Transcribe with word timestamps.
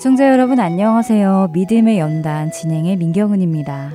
애청자 0.00 0.30
여러분 0.30 0.58
안녕하세요. 0.58 1.50
믿음의 1.52 1.98
연단 1.98 2.50
진행의 2.50 2.96
민경은입니다. 2.96 3.92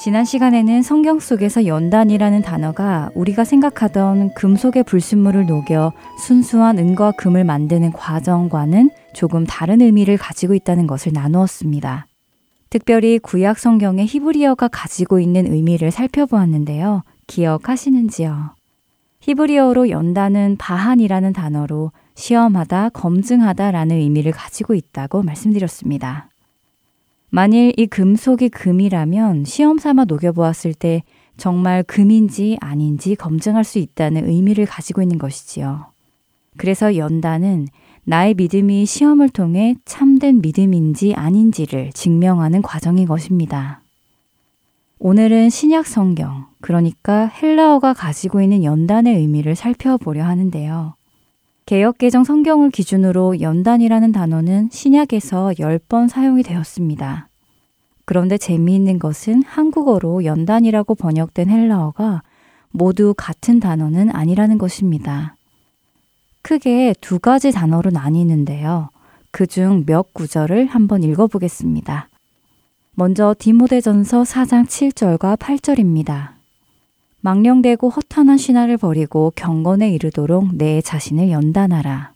지난 0.00 0.24
시간에는 0.24 0.82
성경 0.82 1.20
속에서 1.20 1.66
연단이라는 1.66 2.42
단어가 2.42 3.10
우리가 3.14 3.44
생각하던 3.44 4.34
금속의 4.34 4.82
불순물을 4.82 5.46
녹여 5.46 5.92
순수한 6.18 6.78
은과 6.78 7.12
금을 7.12 7.44
만드는 7.44 7.92
과정과는 7.92 8.90
조금 9.14 9.46
다른 9.46 9.80
의미를 9.80 10.16
가지고 10.16 10.54
있다는 10.54 10.88
것을 10.88 11.12
나누었습니다. 11.12 12.08
특별히 12.70 13.20
구약 13.20 13.56
성경의 13.56 14.06
히브리어가 14.06 14.66
가지고 14.66 15.20
있는 15.20 15.46
의미를 15.46 15.92
살펴보았는데요. 15.92 17.04
기억하시는지요? 17.28 18.56
히브리어로 19.20 19.90
연단은 19.90 20.56
바한이라는 20.58 21.32
단어로 21.32 21.92
시험하다, 22.16 22.88
검증하다라는 22.88 23.96
의미를 23.96 24.32
가지고 24.32 24.74
있다고 24.74 25.22
말씀드렸습니다. 25.22 26.28
만일 27.30 27.72
이 27.76 27.86
금속이 27.86 28.48
금이라면 28.48 29.44
시험 29.44 29.78
삼아 29.78 30.06
녹여보았을 30.06 30.74
때 30.74 31.02
정말 31.36 31.82
금인지 31.82 32.56
아닌지 32.60 33.14
검증할 33.14 33.62
수 33.62 33.78
있다는 33.78 34.28
의미를 34.28 34.64
가지고 34.66 35.02
있는 35.02 35.18
것이지요. 35.18 35.86
그래서 36.56 36.96
연단은 36.96 37.68
나의 38.04 38.34
믿음이 38.34 38.86
시험을 38.86 39.28
통해 39.28 39.76
참된 39.84 40.40
믿음인지 40.40 41.14
아닌지를 41.14 41.92
증명하는 41.92 42.62
과정인 42.62 43.06
것입니다. 43.06 43.82
오늘은 44.98 45.50
신약 45.50 45.86
성경, 45.86 46.46
그러니까 46.62 47.26
헬라어가 47.26 47.92
가지고 47.92 48.40
있는 48.40 48.64
연단의 48.64 49.16
의미를 49.16 49.54
살펴보려 49.54 50.24
하는데요. 50.24 50.95
개혁개정 51.66 52.24
성경을 52.24 52.70
기준으로 52.70 53.40
연단이라는 53.40 54.12
단어는 54.12 54.68
신약에서 54.70 55.54
10번 55.58 56.08
사용이 56.08 56.42
되었습니다. 56.44 57.28
그런데 58.04 58.38
재미있는 58.38 59.00
것은 59.00 59.42
한국어로 59.42 60.24
연단이라고 60.24 60.94
번역된 60.94 61.50
헬라어가 61.50 62.22
모두 62.70 63.14
같은 63.16 63.58
단어는 63.58 64.14
아니라는 64.14 64.58
것입니다. 64.58 65.34
크게 66.42 66.94
두 67.00 67.18
가지 67.18 67.50
단어로 67.50 67.90
나뉘는데요. 67.90 68.90
그 69.32 69.46
중 69.46 69.84
몇 69.86 70.14
구절을 70.14 70.66
한번 70.66 71.02
읽어보겠습니다. 71.02 72.08
먼저 72.94 73.34
디모데전서 73.38 74.22
4장 74.22 74.66
7절과 74.66 75.36
8절입니다. 75.38 76.35
망령되고 77.26 77.88
허탄한 77.88 78.38
신화를 78.38 78.76
버리고 78.76 79.32
경건에 79.34 79.90
이르도록 79.90 80.54
내 80.54 80.80
자신을 80.80 81.32
연단하라. 81.32 82.12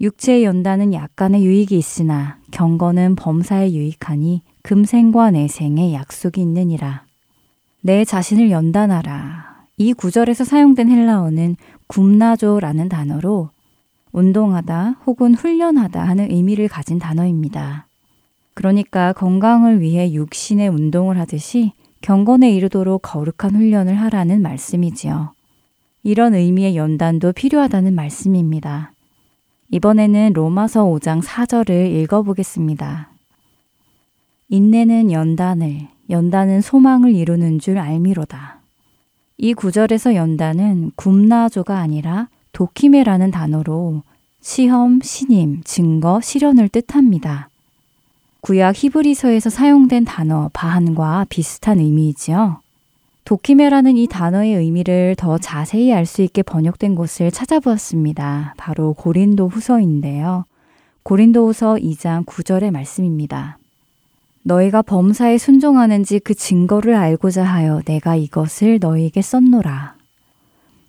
육체의 0.00 0.44
연단은 0.44 0.94
약간의 0.94 1.44
유익이 1.44 1.76
있으나 1.76 2.38
경건은 2.50 3.16
범사에 3.16 3.74
유익하니 3.74 4.40
금생과 4.62 5.32
내생에 5.32 5.92
약속이 5.92 6.40
있느니라. 6.40 7.04
내 7.82 8.06
자신을 8.06 8.50
연단하라. 8.50 9.66
이 9.76 9.92
구절에서 9.92 10.44
사용된 10.44 10.88
헬라어는 10.88 11.56
굼나조라는 11.88 12.88
단어로 12.88 13.50
운동하다 14.12 15.00
혹은 15.04 15.34
훈련하다 15.34 16.02
하는 16.02 16.30
의미를 16.30 16.66
가진 16.66 16.98
단어입니다. 16.98 17.88
그러니까 18.54 19.12
건강을 19.12 19.82
위해 19.82 20.10
육신의 20.14 20.68
운동을 20.68 21.18
하듯이 21.18 21.72
경건에 22.00 22.50
이르도록 22.52 23.02
거룩한 23.02 23.54
훈련을 23.54 23.94
하라는 23.94 24.40
말씀이지요. 24.40 25.32
이런 26.02 26.34
의미의 26.34 26.76
연단도 26.76 27.32
필요하다는 27.32 27.94
말씀입니다. 27.94 28.92
이번에는 29.70 30.32
로마서 30.32 30.86
5장 30.86 31.22
4절을 31.22 31.94
읽어보겠습니다. 32.02 33.10
인내는 34.48 35.12
연단을, 35.12 35.88
연단은 36.08 36.62
소망을 36.62 37.14
이루는 37.14 37.58
줄 37.58 37.78
알미로다. 37.78 38.60
이 39.36 39.54
구절에서 39.54 40.14
연단은 40.14 40.92
굼나조가 40.96 41.78
아니라 41.78 42.28
도키메라는 42.52 43.30
단어로 43.30 44.02
시험, 44.40 45.00
신임, 45.02 45.62
증거, 45.64 46.20
실현을 46.20 46.70
뜻합니다. 46.70 47.49
구약 48.40 48.74
히브리서에서 48.76 49.50
사용된 49.50 50.04
단어 50.04 50.50
바한과 50.52 51.26
비슷한 51.28 51.78
의미이지요. 51.78 52.60
도키메라는 53.24 53.96
이 53.96 54.06
단어의 54.06 54.54
의미를 54.54 55.14
더 55.16 55.38
자세히 55.38 55.92
알 55.92 56.06
수 56.06 56.22
있게 56.22 56.42
번역된 56.42 56.94
곳을 56.94 57.30
찾아보았습니다. 57.30 58.54
바로 58.56 58.94
고린도 58.94 59.48
후서인데요. 59.48 60.46
고린도 61.02 61.48
후서 61.48 61.74
2장 61.74 62.24
9절의 62.24 62.70
말씀입니다. 62.70 63.58
너희가 64.42 64.82
범사에 64.82 65.36
순종하는지 65.36 66.18
그 66.20 66.34
증거를 66.34 66.94
알고자 66.94 67.44
하여 67.44 67.82
내가 67.84 68.16
이것을 68.16 68.78
너희에게 68.80 69.20
썼노라. 69.20 69.94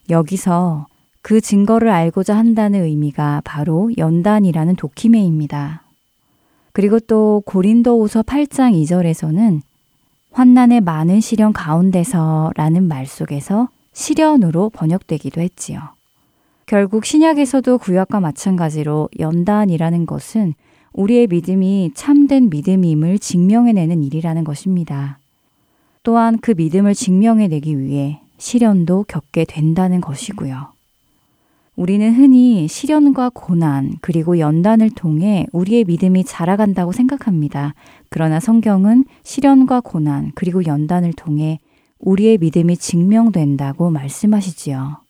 여기서 0.09 0.88
그 1.22 1.41
증거를 1.41 1.90
알고자 1.90 2.35
한다는 2.35 2.84
의미가 2.84 3.41
바로 3.44 3.91
연단이라는 3.97 4.78
도키메입니다. 4.78 5.81
그리고 6.74 7.00
또 7.00 7.42
고린도후서 7.46 8.24
8장 8.24 8.74
2절에서는 8.84 9.62
환난의 10.32 10.82
많은 10.82 11.20
시련 11.20 11.52
가운데서라는 11.54 12.88
말 12.88 13.06
속에서 13.06 13.70
시련으로 13.94 14.70
번역되기도 14.70 15.42
했지요. 15.42 15.82
결국 16.66 17.06
신약에서도 17.06 17.78
구약과 17.80 18.22
마찬가지로 18.22 19.09
연단이라는 19.20 20.06
것은 20.06 20.54
우리의 20.94 21.28
믿음이 21.28 21.92
참된 21.96 22.50
믿음임을 22.50 23.20
증명해내는 23.20 24.03
일이라는 24.03 24.44
것입니다. 24.44 25.20
또한 26.03 26.38
그 26.40 26.53
믿음을 26.56 26.94
증명해내기 26.94 27.78
위해 27.78 28.22
시련도 28.38 29.06
겪게 29.08 29.46
된다는 29.46 30.02
것이고요. 30.02 30.71
우리는 31.76 32.14
흔히 32.14 32.68
시련과 32.68 33.32
고난 33.34 33.94
그리고 34.02 34.40
연단을 34.40 34.90
통해 34.90 35.48
우리의 35.54 35.86
믿음이 35.86 36.26
자라간다고 36.26 36.92
생각합니다. 36.92 37.74
그러나 38.09 38.40
성경은 38.40 39.06
시련과 39.24 39.82
고난 39.82 40.32
그리고 40.36 40.66
연단을 40.66 41.14
통해 41.14 41.59
우리의 42.00 42.38
믿음이 42.40 42.78
증명된다고 42.78 43.90
말씀하시지요. 43.90 45.02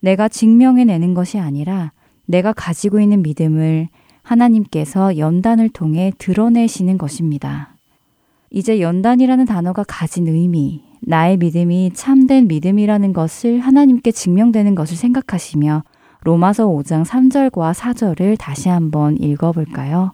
내가 0.00 0.28
증명해내는 0.28 1.14
것이 1.14 1.38
아니라 1.38 1.92
내가 2.26 2.52
가지고 2.52 3.00
있는 3.00 3.22
믿음을 3.22 3.88
하나님께서 4.22 5.16
연단을 5.18 5.70
통해 5.70 6.12
드러내시는 6.18 6.98
것입니다. 6.98 7.77
이제 8.50 8.80
연단이라는 8.80 9.44
단어가 9.44 9.84
가진 9.86 10.26
의미, 10.26 10.82
나의 11.00 11.36
믿음이 11.36 11.92
참된 11.94 12.48
믿음이라는 12.48 13.12
것을 13.12 13.60
하나님께 13.60 14.10
증명되는 14.10 14.74
것을 14.74 14.96
생각하시며 14.96 15.84
로마서 16.22 16.66
5장 16.68 17.04
3절과 17.04 17.74
4절을 17.74 18.36
다시 18.38 18.68
한번 18.68 19.16
읽어볼까요? 19.20 20.12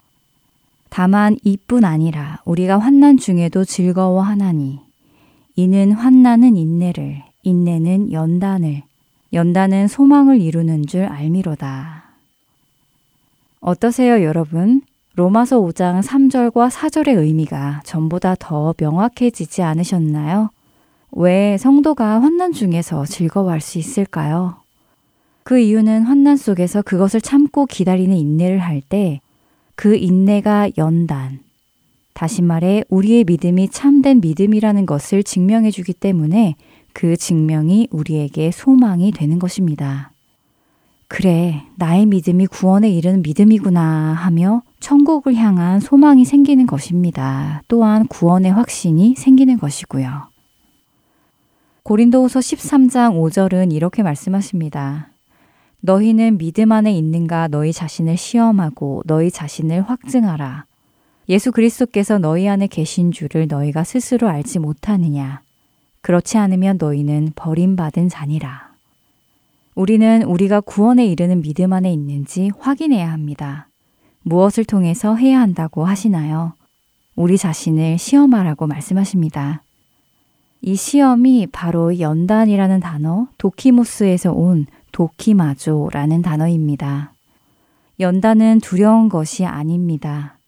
다만 0.89 1.35
이뿐 1.43 1.83
아니라 1.83 2.41
우리가 2.45 2.77
환난 2.77 3.17
중에도 3.17 3.65
즐거워하나니 3.65 4.79
이는 5.55 5.91
환난은 5.91 6.55
인내를 6.55 7.23
인내는 7.43 8.11
연단을 8.11 8.83
연단은 9.33 9.87
소망을 9.87 10.39
이루는 10.39 10.85
줄 10.85 11.03
알미로다. 11.05 12.05
어떠세요, 13.59 14.23
여러분? 14.23 14.81
로마서 15.15 15.61
5장 15.61 16.01
3절과 16.01 16.69
4절의 16.69 17.17
의미가 17.17 17.81
전보다 17.85 18.35
더 18.37 18.73
명확해지지 18.77 19.61
않으셨나요? 19.61 20.49
왜 21.11 21.57
성도가 21.57 22.21
환난 22.21 22.51
중에서 22.51 23.05
즐거워할 23.05 23.61
수 23.61 23.77
있을까요? 23.77 24.57
그 25.43 25.59
이유는 25.59 26.03
환난 26.03 26.35
속에서 26.35 26.81
그것을 26.81 27.21
참고 27.21 27.65
기다리는 27.65 28.15
인내를 28.15 28.59
할 28.59 28.81
때 28.81 29.21
그 29.75 29.95
인내가 29.95 30.69
연단, 30.77 31.39
다시 32.13 32.41
말해 32.41 32.83
우리의 32.89 33.25
믿음이 33.25 33.69
참된 33.69 34.21
믿음이라는 34.21 34.85
것을 34.85 35.21
증명해 35.23 35.71
주기 35.71 35.93
때문에 35.93 36.55
그 36.93 37.17
증명이 37.17 37.89
우리에게 37.91 38.51
소망이 38.51 39.11
되는 39.11 39.37
것입니다. 39.37 40.11
그래, 41.09 41.63
나의 41.75 42.05
믿음이 42.05 42.47
구원에 42.47 42.89
이르는 42.89 43.21
믿음이구나 43.21 44.13
하며 44.13 44.63
천국을 44.85 45.33
향한 45.33 45.79
소망이 45.79 46.25
생기는 46.25 46.67
것입니다. 46.67 47.63
또한 47.67 48.05
구원의 48.05 48.51
확신이 48.51 49.15
생기는 49.15 49.57
것이고요. 49.57 50.29
고린도후서 51.81 52.39
13장 52.39 53.19
5절은 53.19 53.73
이렇게 53.73 54.03
말씀하십니다. 54.03 55.09
너희는 55.79 56.37
믿음 56.37 56.71
안에 56.71 56.93
있는가 56.93 57.47
너희 57.47 57.73
자신을 57.73 58.15
시험하고 58.15 59.01
너희 59.07 59.31
자신을 59.31 59.81
확증하라. 59.81 60.65
예수 61.29 61.51
그리스도께서 61.51 62.19
너희 62.19 62.47
안에 62.47 62.67
계신 62.67 63.11
줄을 63.11 63.47
너희가 63.47 63.83
스스로 63.83 64.29
알지 64.29 64.59
못하느냐. 64.59 65.41
그렇지 66.01 66.37
않으면 66.37 66.77
너희는 66.79 67.31
버림받은 67.35 68.09
자니라. 68.09 68.75
우리는 69.73 70.21
우리가 70.21 70.61
구원에 70.61 71.07
이르는 71.07 71.41
믿음 71.41 71.73
안에 71.73 71.91
있는지 71.91 72.51
확인해야 72.59 73.11
합니다. 73.11 73.67
무엇을 74.25 74.65
통해서 74.65 75.15
해야 75.15 75.39
한다고 75.39 75.85
하시나요? 75.85 76.53
우리 77.15 77.37
자신을 77.37 77.99
시험하라고 77.99 78.65
말씀하십니다. 78.65 79.61
이 80.61 80.75
시험이 80.75 81.45
바로 81.51 81.99
연단이라는 81.99 82.79
단어, 82.79 83.27
도키모스에서 83.37 84.33
온 84.33 84.65
도키마조라는 84.91 86.23
단어입니다. 86.23 87.13
연단은 87.99 88.61
두려운 88.61 89.09
것이 89.09 89.45
아닙니다. 89.45 90.39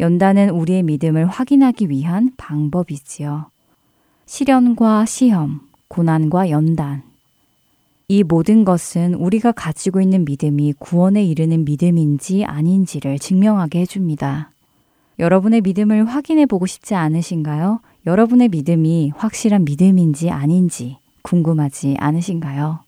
연단은 0.00 0.48
우리의 0.48 0.82
믿음을 0.82 1.26
확인하기 1.26 1.90
위한 1.90 2.32
방법이지요. 2.38 3.50
시련과 4.24 5.04
시험, 5.04 5.60
고난과 5.88 6.48
연단. 6.48 7.09
이 8.10 8.24
모든 8.24 8.64
것은 8.64 9.14
우리가 9.14 9.52
가지고 9.52 10.00
있는 10.00 10.24
믿음이 10.24 10.74
구원에 10.80 11.22
이르는 11.22 11.64
믿음인지 11.64 12.44
아닌지를 12.44 13.20
증명하게 13.20 13.82
해줍니다. 13.82 14.50
여러분의 15.20 15.60
믿음을 15.60 16.06
확인해 16.06 16.44
보고 16.46 16.66
싶지 16.66 16.96
않으신가요? 16.96 17.78
여러분의 18.06 18.48
믿음이 18.48 19.12
확실한 19.14 19.64
믿음인지 19.64 20.28
아닌지 20.28 20.96
궁금하지 21.22 21.98
않으신가요? 22.00 22.80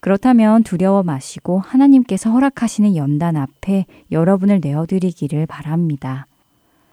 그렇다면 0.00 0.64
두려워 0.64 1.04
마시고 1.04 1.60
하나님께서 1.60 2.32
허락하시는 2.32 2.96
연단 2.96 3.36
앞에 3.36 3.86
여러분을 4.10 4.58
내어드리기를 4.60 5.46
바랍니다. 5.46 6.26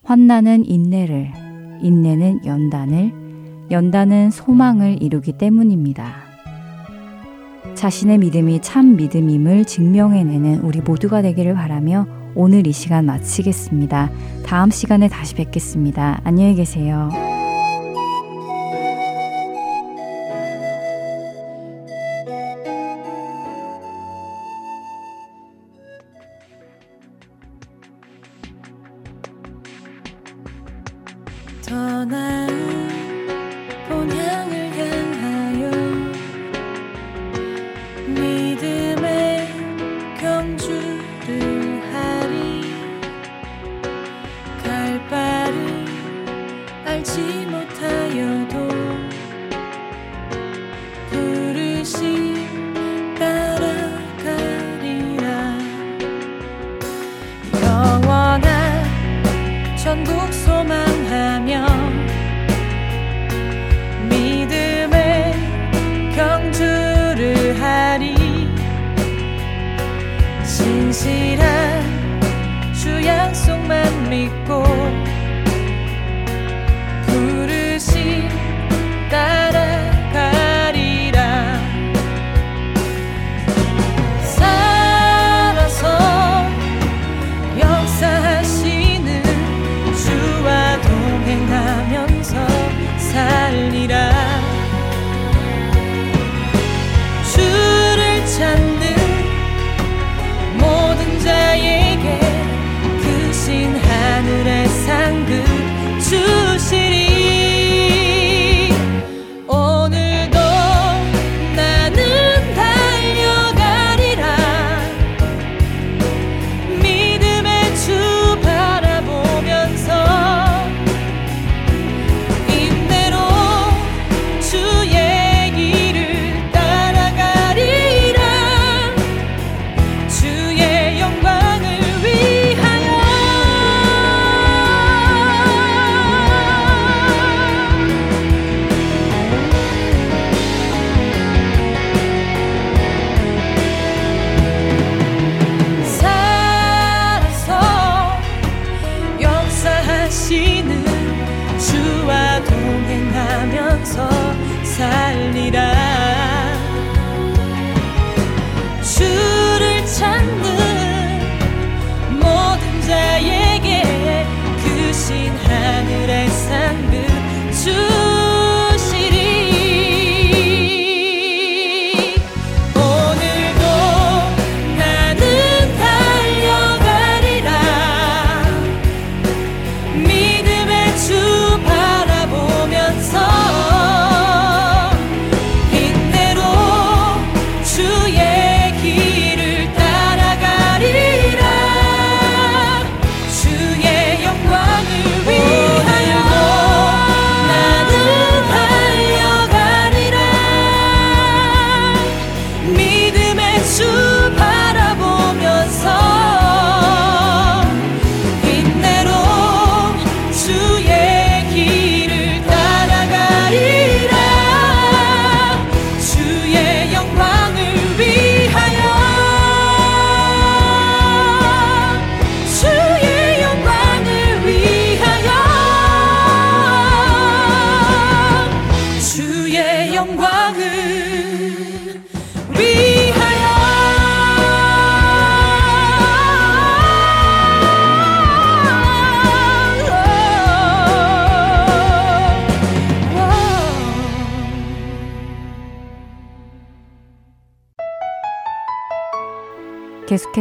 환난은 0.04 0.64
인내를, 0.64 1.32
인내는 1.82 2.46
연단을, 2.46 3.68
연단은 3.72 4.30
소망을 4.30 5.02
이루기 5.02 5.32
때문입니다. 5.40 6.27
자신의 7.76 8.18
믿음이 8.20 8.62
참 8.62 8.96
믿음임을 8.96 9.66
증명해내는 9.66 10.62
우리 10.62 10.82
모두가 10.82 11.22
되기를 11.22 11.54
바라며 11.54 12.08
오늘 12.36 12.68
이 12.68 12.72
시간 12.72 13.06
마치겠습니다. 13.06 14.12
다음 14.46 14.70
시간에 14.70 15.08
다시 15.08 15.36
뵙겠습니다. 15.36 16.22
안녕히 16.24 16.56
계세요. 16.56 17.10
진실한 70.48 71.84
주 72.74 73.06
약속만 73.06 74.10
믿고 74.10 74.64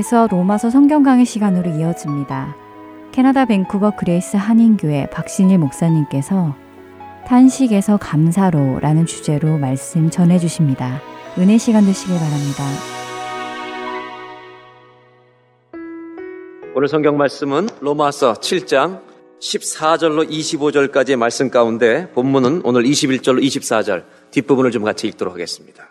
계속해서 0.06 0.28
로마서 0.28 0.70
성경 0.70 1.02
강의 1.02 1.24
시간으로 1.24 1.70
이어집니다. 1.70 2.56
캐나다 3.10 3.44
밴쿠버 3.44 3.96
그레이스 3.96 4.36
한인교회 4.36 5.08
박신일 5.10 5.58
목사님께서 5.58 6.54
탄식에서 7.26 7.96
감사로 7.96 8.78
라는 8.80 9.04
주제로 9.04 9.58
말씀 9.58 10.08
전해 10.08 10.38
주십니다. 10.38 11.00
은혜 11.38 11.58
시간 11.58 11.84
되시길 11.84 12.14
바랍니다. 12.14 12.64
오늘 16.74 16.88
성경 16.88 17.16
말씀은 17.16 17.68
로마서 17.80 18.34
7장 18.34 19.00
14절로 19.40 20.30
25절까지의 20.30 21.16
말씀 21.16 21.50
가운데 21.50 22.08
본문은 22.12 22.62
오늘 22.64 22.84
21절로 22.84 23.42
24절 23.42 24.04
뒷부분을 24.30 24.70
좀 24.70 24.84
같이 24.84 25.08
읽도록 25.08 25.34
하겠습니다. 25.34 25.84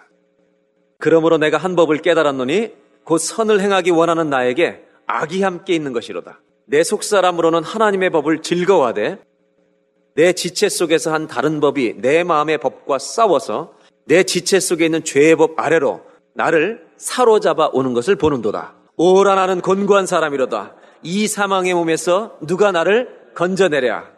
그러므로 1.00 1.38
내가 1.38 1.58
한 1.58 1.76
법을 1.76 1.98
깨달았노니 1.98 2.85
곧 3.06 3.20
선을 3.20 3.62
행하기 3.62 3.92
원하는 3.92 4.30
나에게 4.30 4.84
악이 5.06 5.44
함께 5.44 5.74
있는 5.76 5.94
것이로다. 5.94 6.42
내 6.66 6.84
속사람으로는 6.84 7.64
하나님의 7.64 8.10
법을 8.10 8.42
즐거워하되 8.42 9.20
내 10.16 10.34
지체 10.34 10.70
속에서 10.70 11.14
한 11.14 11.28
다른 11.28 11.60
법이 11.60 12.02
내 12.02 12.24
마음의 12.24 12.58
법과 12.58 12.98
싸워서 12.98 13.74
내 14.06 14.24
지체 14.24 14.60
속에 14.60 14.86
있는 14.86 15.04
죄의 15.04 15.36
법 15.36 15.60
아래로 15.60 16.02
나를 16.34 16.86
사로잡아 16.98 17.70
오는 17.74 17.94
것을 17.94 18.16
보는도다. 18.16 18.74
오라 18.98 19.36
나는 19.36 19.62
곤고한 19.62 20.06
사람이로다. 20.08 20.76
이 21.04 21.28
사망의 21.28 21.74
몸에서 21.76 22.38
누가 22.42 22.72
나를 22.72 23.10
건져내랴. 23.36 24.16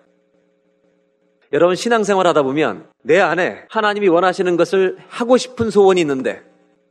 여러분 1.51 1.75
신앙생활 1.75 2.27
하다 2.27 2.43
보면 2.43 2.87
내 3.03 3.19
안에 3.19 3.65
하나님이 3.69 4.07
원하시는 4.07 4.55
것을 4.55 4.97
하고 5.09 5.37
싶은 5.37 5.71
소원이 5.71 5.99
있는데 6.01 6.43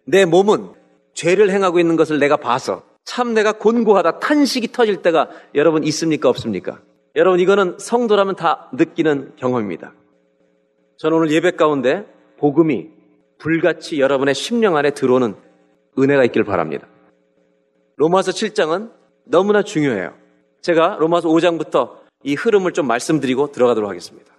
내 0.06 0.24
몸은 0.24 0.70
죄를 1.16 1.50
행하고 1.50 1.80
있는 1.80 1.96
것을 1.96 2.20
내가 2.20 2.36
봐서 2.36 2.84
참 3.04 3.34
내가 3.34 3.52
곤고하다 3.52 4.20
탄식이 4.20 4.70
터질 4.70 5.02
때가 5.02 5.30
여러분 5.54 5.82
있습니까 5.84 6.28
없습니까? 6.28 6.80
여러분 7.16 7.40
이거는 7.40 7.78
성도라면 7.78 8.36
다 8.36 8.68
느끼는 8.74 9.32
경험입니다. 9.36 9.94
저는 10.98 11.16
오늘 11.16 11.30
예배 11.30 11.52
가운데 11.52 12.06
복음이 12.38 12.90
불같이 13.38 13.98
여러분의 14.00 14.34
심령 14.34 14.76
안에 14.76 14.90
들어오는 14.90 15.34
은혜가 15.98 16.24
있길 16.24 16.44
바랍니다. 16.44 16.86
로마서 17.96 18.32
7장은 18.32 18.90
너무나 19.24 19.62
중요해요. 19.62 20.12
제가 20.60 20.98
로마서 21.00 21.28
5장부터 21.28 21.96
이 22.24 22.34
흐름을 22.34 22.72
좀 22.72 22.86
말씀드리고 22.86 23.52
들어가도록 23.52 23.88
하겠습니다. 23.88 24.34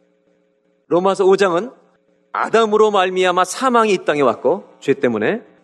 로마서 0.87 1.25
5장은 1.25 1.73
아담으로 2.31 2.91
말미암아 2.91 3.45
사망이 3.45 3.93
이 3.93 3.97
땅에 4.05 4.21
왔고 4.21 4.65
죄 4.79 4.93
때문에 4.93 5.56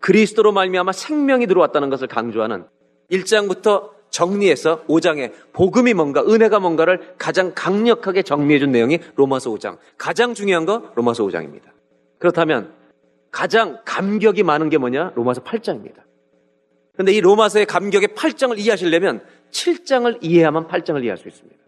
그리스도로 0.00 0.52
말미암아 0.52 0.92
생명이 0.92 1.46
들어왔다는 1.46 1.90
것을 1.90 2.08
강조하는 2.08 2.64
1장부터 3.10 3.90
정리해서 4.10 4.84
5장에 4.86 5.32
복음이 5.52 5.94
뭔가 5.94 6.22
은혜가 6.22 6.58
뭔가를 6.58 7.14
가장 7.16 7.52
강력하게 7.54 8.22
정리해 8.22 8.58
준 8.58 8.72
내용이 8.72 8.98
로마서 9.14 9.50
5장. 9.50 9.78
가장 9.96 10.34
중요한 10.34 10.66
거 10.66 10.90
로마서 10.94 11.24
5장입니다. 11.24 11.70
그렇다면 12.18 12.72
가장 13.30 13.78
감격이 13.84 14.42
많은 14.42 14.68
게 14.68 14.78
뭐냐? 14.78 15.12
로마서 15.14 15.42
8장입니다. 15.42 16.00
근데 16.96 17.12
이 17.12 17.20
로마서의 17.20 17.66
감격의 17.66 18.08
8장을 18.08 18.58
이해하시려면 18.58 19.22
7장을 19.52 20.18
이해하면 20.20 20.66
8장을 20.66 21.00
이해할 21.02 21.16
수 21.16 21.28
있습니다. 21.28 21.59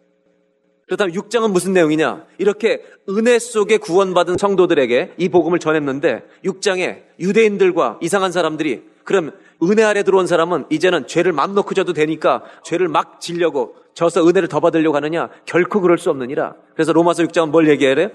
그렇다면 0.87 1.15
6장은 1.15 1.53
무슨 1.53 1.73
내용이냐? 1.73 2.27
이렇게 2.39 2.83
은혜 3.09 3.39
속에 3.39 3.79
구원받은 3.79 4.37
성도들에게 4.39 5.15
이 5.17 5.29
복음을 5.29 5.59
전했는데 5.59 6.23
6장에 6.45 7.03
유대인들과 7.19 7.99
이상한 8.03 8.33
사람들이 8.33 8.83
그럼 9.05 9.33
은혜 9.63 9.83
아래 9.83 10.03
들어온 10.03 10.27
사람은 10.27 10.67
이제는 10.71 11.07
죄를 11.07 11.33
맘 11.33 11.55
놓고 11.55 11.75
져도 11.75 11.93
되니까 11.93 12.43
죄를 12.65 12.89
막 12.89 13.21
지려고 13.21 13.77
져서 13.95 14.27
은혜를 14.27 14.49
더 14.49 14.61
받으려고 14.61 14.97
하느냐? 14.97 15.29
결코 15.45 15.81
그럴 15.81 15.99
수 15.99 16.11
없느니라. 16.11 16.55
그래서 16.75 16.93
로마서 16.93 17.23
6장은 17.25 17.51
뭘 17.51 17.69
얘기해요? 17.69 18.11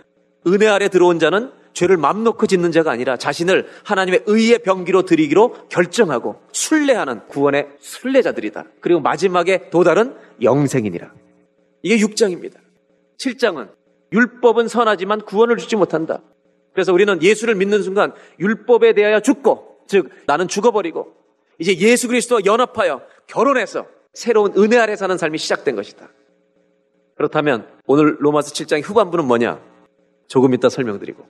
은혜 0.47 0.67
아래 0.67 0.87
들어온 0.87 1.19
자는 1.19 1.51
죄를 1.73 1.97
맘 1.97 2.23
놓고 2.23 2.47
짓는 2.47 2.71
자가 2.71 2.91
아니라 2.91 3.17
자신을 3.17 3.67
하나님의 3.83 4.23
의의 4.25 4.59
병기로 4.59 5.03
드리기로 5.03 5.67
결정하고 5.69 6.41
순례하는 6.51 7.27
구원의 7.27 7.67
순례자들이다. 7.79 8.65
그리고 8.81 8.99
마지막에 8.99 9.69
도달은 9.69 10.15
영생이니라. 10.41 11.11
이게 11.81 11.97
6장입니다. 11.97 12.57
7장은 13.17 13.69
율법은 14.11 14.67
선하지만 14.67 15.21
구원을 15.21 15.57
주지 15.57 15.75
못한다. 15.75 16.21
그래서 16.73 16.93
우리는 16.93 17.21
예수를 17.21 17.55
믿는 17.55 17.81
순간 17.81 18.13
율법에 18.39 18.93
대하여 18.93 19.19
죽고, 19.19 19.79
즉, 19.87 20.09
나는 20.27 20.47
죽어버리고, 20.47 21.13
이제 21.59 21.75
예수 21.77 22.07
그리스도와 22.07 22.41
연합하여 22.45 23.01
결혼해서 23.25 23.87
새로운 24.13 24.53
은혜 24.57 24.77
아래 24.77 24.95
사는 24.95 25.17
삶이 25.17 25.37
시작된 25.37 25.75
것이다. 25.75 26.09
그렇다면 27.15 27.67
오늘 27.87 28.17
로마서 28.19 28.53
7장의 28.53 28.83
후반부는 28.83 29.25
뭐냐? 29.25 29.59
조금 30.27 30.53
이따 30.53 30.69
설명드리고. 30.69 31.25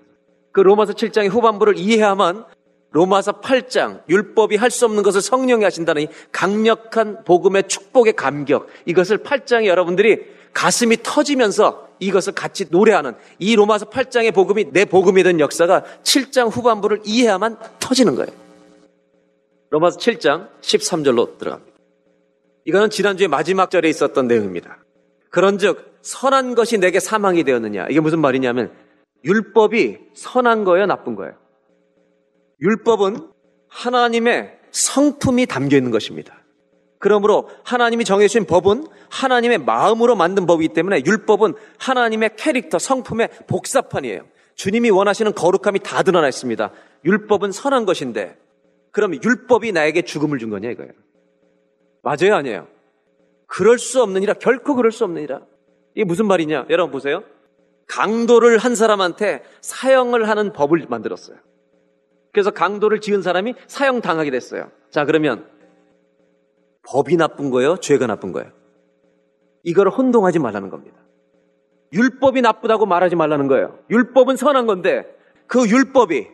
그 0.51 0.59
로마서 0.59 0.93
7장의 0.93 1.29
후반부를 1.29 1.77
이해하면 1.77 2.45
로마서 2.91 3.41
8장 3.41 4.01
율법이 4.09 4.55
할 4.55 4.71
수 4.71 4.85
없는 4.85 5.03
것을 5.03 5.21
성령이 5.21 5.63
하신다는 5.63 6.03
이 6.03 6.07
강력한 6.31 7.23
복음의 7.23 7.67
축복의 7.67 8.13
감격 8.13 8.67
이것을 8.85 9.19
8장에 9.19 9.65
여러분들이 9.65 10.36
가슴이 10.53 10.97
터지면서 11.03 11.87
이것을 11.99 12.33
같이 12.33 12.65
노래하는 12.69 13.15
이 13.39 13.55
로마서 13.55 13.89
8장의 13.89 14.33
복음이 14.33 14.71
내 14.71 14.85
복음이 14.85 15.23
된 15.23 15.39
역사가 15.39 15.83
7장 16.03 16.49
후반부를 16.51 17.01
이해야만 17.05 17.57
터지는 17.79 18.15
거예요. 18.15 18.31
로마서 19.69 19.97
7장 19.97 20.49
13절로 20.61 21.37
들어갑니다. 21.37 21.77
이거는 22.65 22.89
지난주에 22.89 23.27
마지막 23.27 23.71
절에 23.71 23.89
있었던 23.89 24.27
내용입니다. 24.27 24.77
그런즉 25.29 25.99
선한 26.01 26.55
것이 26.55 26.77
내게 26.77 26.99
사망이 26.99 27.43
되었느냐. 27.43 27.87
이게 27.89 27.99
무슨 27.99 28.19
말이냐면 28.19 28.71
율법이 29.23 29.97
선한 30.13 30.63
거예요, 30.63 30.85
나쁜 30.85 31.15
거예요. 31.15 31.33
율법은 32.61 33.31
하나님의 33.69 34.57
성품이 34.71 35.45
담겨 35.47 35.77
있는 35.77 35.91
것입니다. 35.91 36.36
그러므로 36.99 37.49
하나님이 37.63 38.05
정해주신 38.05 38.45
법은 38.45 38.87
하나님의 39.09 39.59
마음으로 39.59 40.15
만든 40.15 40.45
법이기 40.45 40.73
때문에 40.73 41.03
율법은 41.05 41.53
하나님의 41.77 42.31
캐릭터, 42.35 42.79
성품의 42.79 43.29
복사판이에요. 43.47 44.23
주님이 44.55 44.89
원하시는 44.89 45.33
거룩함이 45.33 45.79
다 45.79 46.01
드러나 46.01 46.27
있습니다. 46.27 46.71
율법은 47.05 47.51
선한 47.51 47.85
것인데, 47.85 48.37
그럼 48.91 49.13
율법이 49.23 49.71
나에게 49.71 50.01
죽음을 50.01 50.39
준 50.39 50.49
거냐 50.49 50.71
이거예요. 50.71 50.91
맞아요, 52.01 52.35
아니에요? 52.35 52.67
그럴 53.45 53.77
수 53.77 54.01
없느니라, 54.01 54.33
결코 54.35 54.75
그럴 54.75 54.91
수 54.91 55.03
없느니라. 55.03 55.41
이게 55.93 56.03
무슨 56.03 56.25
말이냐? 56.25 56.65
여러분 56.69 56.91
보세요. 56.91 57.23
강도를 57.87 58.57
한 58.57 58.75
사람한테 58.75 59.43
사형을 59.61 60.27
하는 60.27 60.51
법을 60.51 60.87
만들었어요. 60.89 61.37
그래서 62.33 62.51
강도를 62.51 63.01
지은 63.01 63.21
사람이 63.21 63.55
사형 63.67 64.01
당하게 64.01 64.29
됐어요. 64.31 64.69
자, 64.91 65.05
그러면 65.05 65.47
법이 66.87 67.17
나쁜 67.17 67.49
거예요? 67.49 67.77
죄가 67.77 68.07
나쁜 68.07 68.31
거예요? 68.31 68.51
이걸 69.63 69.89
혼동하지 69.89 70.39
말라는 70.39 70.69
겁니다. 70.69 70.97
율법이 71.93 72.41
나쁘다고 72.41 72.85
말하지 72.85 73.15
말라는 73.15 73.47
거예요. 73.47 73.77
율법은 73.89 74.37
선한 74.37 74.65
건데 74.65 75.05
그 75.47 75.67
율법이 75.67 76.27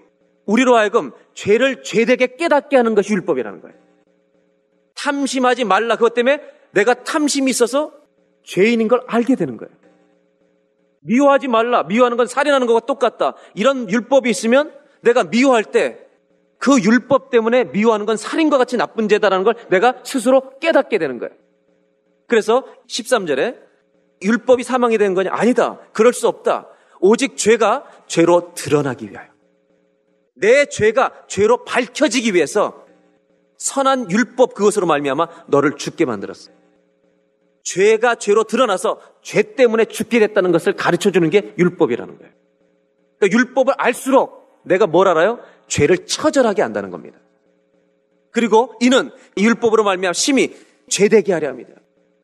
우리로 0.45 0.75
하여금 0.75 1.11
죄를 1.33 1.83
죄되게 1.83 2.35
깨닫게 2.35 2.75
하는 2.75 2.95
것이 2.95 3.13
율법이라는 3.13 3.61
거예요. 3.61 3.75
탐심하지 4.95 5.65
말라. 5.65 5.95
그것 5.95 6.13
때문에 6.13 6.41
내가 6.71 6.93
탐심이 6.93 7.49
있어서 7.49 7.91
죄인인 8.43 8.87
걸 8.87 9.03
알게 9.07 9.35
되는 9.35 9.57
거예요. 9.57 9.73
미워하지 11.01 11.47
말라. 11.47 11.83
미워하는 11.83 12.17
건 12.17 12.27
살인하는 12.27 12.67
것과 12.67 12.81
똑같다. 12.81 13.35
이런 13.55 13.89
율법이 13.89 14.29
있으면 14.29 14.73
내가 15.01 15.23
미워할 15.23 15.63
때 15.63 16.02
그 16.63 16.81
율법 16.81 17.29
때문에 17.29 17.65
미워하는 17.65 18.05
건 18.05 18.15
살인과 18.15 18.57
같이 18.57 18.77
나쁜 18.77 19.09
죄다라는 19.09 19.43
걸 19.43 19.55
내가 19.69 19.95
스스로 20.05 20.57
깨닫게 20.59 20.97
되는 20.97 21.19
거예요. 21.19 21.33
그래서 22.25 22.63
13절에 22.87 23.57
율법이 24.21 24.63
사망이 24.63 24.97
된 24.97 25.13
거냐? 25.13 25.29
아니다. 25.33 25.81
그럴 25.91 26.13
수 26.13 26.29
없다. 26.29 26.69
오직 27.01 27.35
죄가 27.35 27.83
죄로 28.07 28.53
드러나기 28.53 29.11
위하여. 29.11 29.27
내 30.35 30.63
죄가 30.67 31.25
죄로 31.27 31.65
밝혀지기 31.65 32.33
위해서 32.33 32.85
선한 33.57 34.09
율법 34.09 34.53
그것으로 34.53 34.87
말미암아 34.87 35.47
너를 35.47 35.75
죽게 35.75 36.05
만들었어요. 36.05 36.55
죄가 37.63 38.15
죄로 38.15 38.45
드러나서 38.45 39.01
죄 39.21 39.55
때문에 39.55 39.83
죽게 39.83 40.19
됐다는 40.19 40.53
것을 40.53 40.77
가르쳐 40.77 41.11
주는 41.11 41.29
게 41.29 41.53
율법이라는 41.57 42.17
거예요. 42.19 42.33
그러니까 43.19 43.37
율법을 43.37 43.73
알수록 43.77 44.42
내가 44.63 44.87
뭘 44.87 45.07
알아요? 45.07 45.39
죄를 45.67 46.05
처절하게 46.05 46.61
안다는 46.61 46.91
겁니다. 46.91 47.19
그리고 48.31 48.73
이는 48.81 49.11
이 49.35 49.45
율법으로 49.45 49.83
말미암아 49.83 50.13
심히 50.13 50.55
죄되게 50.89 51.33
하려 51.33 51.49
합니다. 51.49 51.73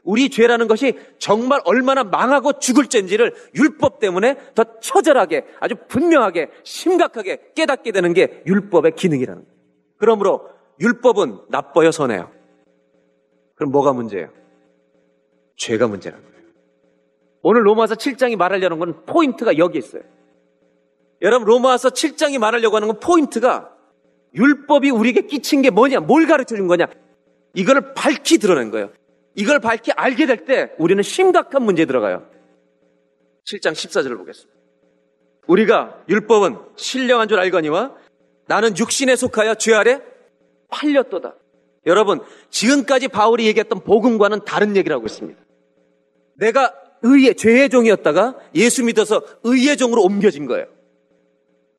우리 0.03 0.29
죄라는 0.29 0.67
것이 0.67 0.98
정말 1.19 1.62
얼마나 1.65 2.03
망하고 2.03 2.60
죽을 2.60 2.88
죄인지를 2.88 3.36
율법 3.53 4.00
때문에 4.00 4.38
더 4.55 4.65
처절하게 4.79 5.46
아주 5.60 5.75
분명하게 5.88 6.50
심각하게 6.63 7.51
깨닫게 7.55 7.91
되는 7.91 8.13
게 8.13 8.41
율법의 8.48 8.96
기능이라는 8.96 9.43
거예요. 9.43 9.60
그러므로 9.98 10.50
율법은 10.79 11.41
나빠요, 11.50 11.91
선해요? 11.91 12.31
그럼 13.55 13.72
뭐가 13.72 13.93
문제예요? 13.93 14.29
죄가 15.58 15.88
문제라는 15.88 16.24
거예요. 16.24 16.39
오늘 17.41 17.65
로마서 17.65 17.96
7장이 17.96 18.36
말하려는 18.38 18.79
건 18.79 19.05
포인트가 19.05 19.58
여기 19.58 19.77
있어요. 19.77 20.03
여러분, 21.21 21.47
로마서 21.47 21.89
7장이 21.89 22.38
말하려고 22.38 22.75
하는 22.75 22.88
건 22.88 22.99
포인트가 22.99 23.71
율법이 24.33 24.89
우리에게 24.89 25.21
끼친 25.21 25.61
게 25.61 25.69
뭐냐, 25.69 25.99
뭘 25.99 26.27
가르쳐 26.27 26.55
준 26.55 26.67
거냐, 26.67 26.88
이걸 27.53 27.93
밝히 27.93 28.38
드러낸 28.38 28.71
거예요. 28.71 28.91
이걸 29.35 29.59
밝히 29.59 29.91
알게 29.91 30.25
될 30.25 30.45
때 30.45 30.71
우리는 30.77 31.01
심각한 31.03 31.63
문제에 31.63 31.85
들어가요. 31.85 32.27
7장 33.45 33.71
14절을 33.71 34.17
보겠습니다. 34.17 34.59
우리가 35.47 36.03
율법은 36.07 36.57
신령한 36.75 37.27
줄 37.27 37.39
알거니와 37.39 37.95
나는 38.47 38.77
육신에 38.77 39.15
속하여 39.15 39.55
죄 39.55 39.73
아래 39.73 40.01
팔렸도다. 40.69 41.35
여러분, 41.85 42.21
지금까지 42.49 43.07
바울이 43.07 43.47
얘기했던 43.47 43.83
복음과는 43.83 44.45
다른 44.45 44.75
얘기를 44.75 44.95
하고 44.95 45.07
있습니다. 45.07 45.39
내가 46.35 46.73
의의, 47.01 47.35
죄의 47.35 47.69
종이었다가 47.69 48.38
예수 48.55 48.83
믿어서 48.83 49.23
의의 49.43 49.77
종으로 49.77 50.03
옮겨진 50.03 50.45
거예요. 50.45 50.67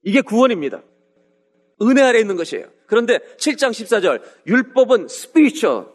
이게 0.02 0.20
구원입니다. 0.20 0.82
은혜 1.82 2.02
아래 2.02 2.18
있는 2.20 2.36
것이에요. 2.36 2.66
그런데 2.86 3.18
7장 3.38 3.70
14절, 3.70 4.22
율법은 4.46 5.08
스피리처, 5.08 5.88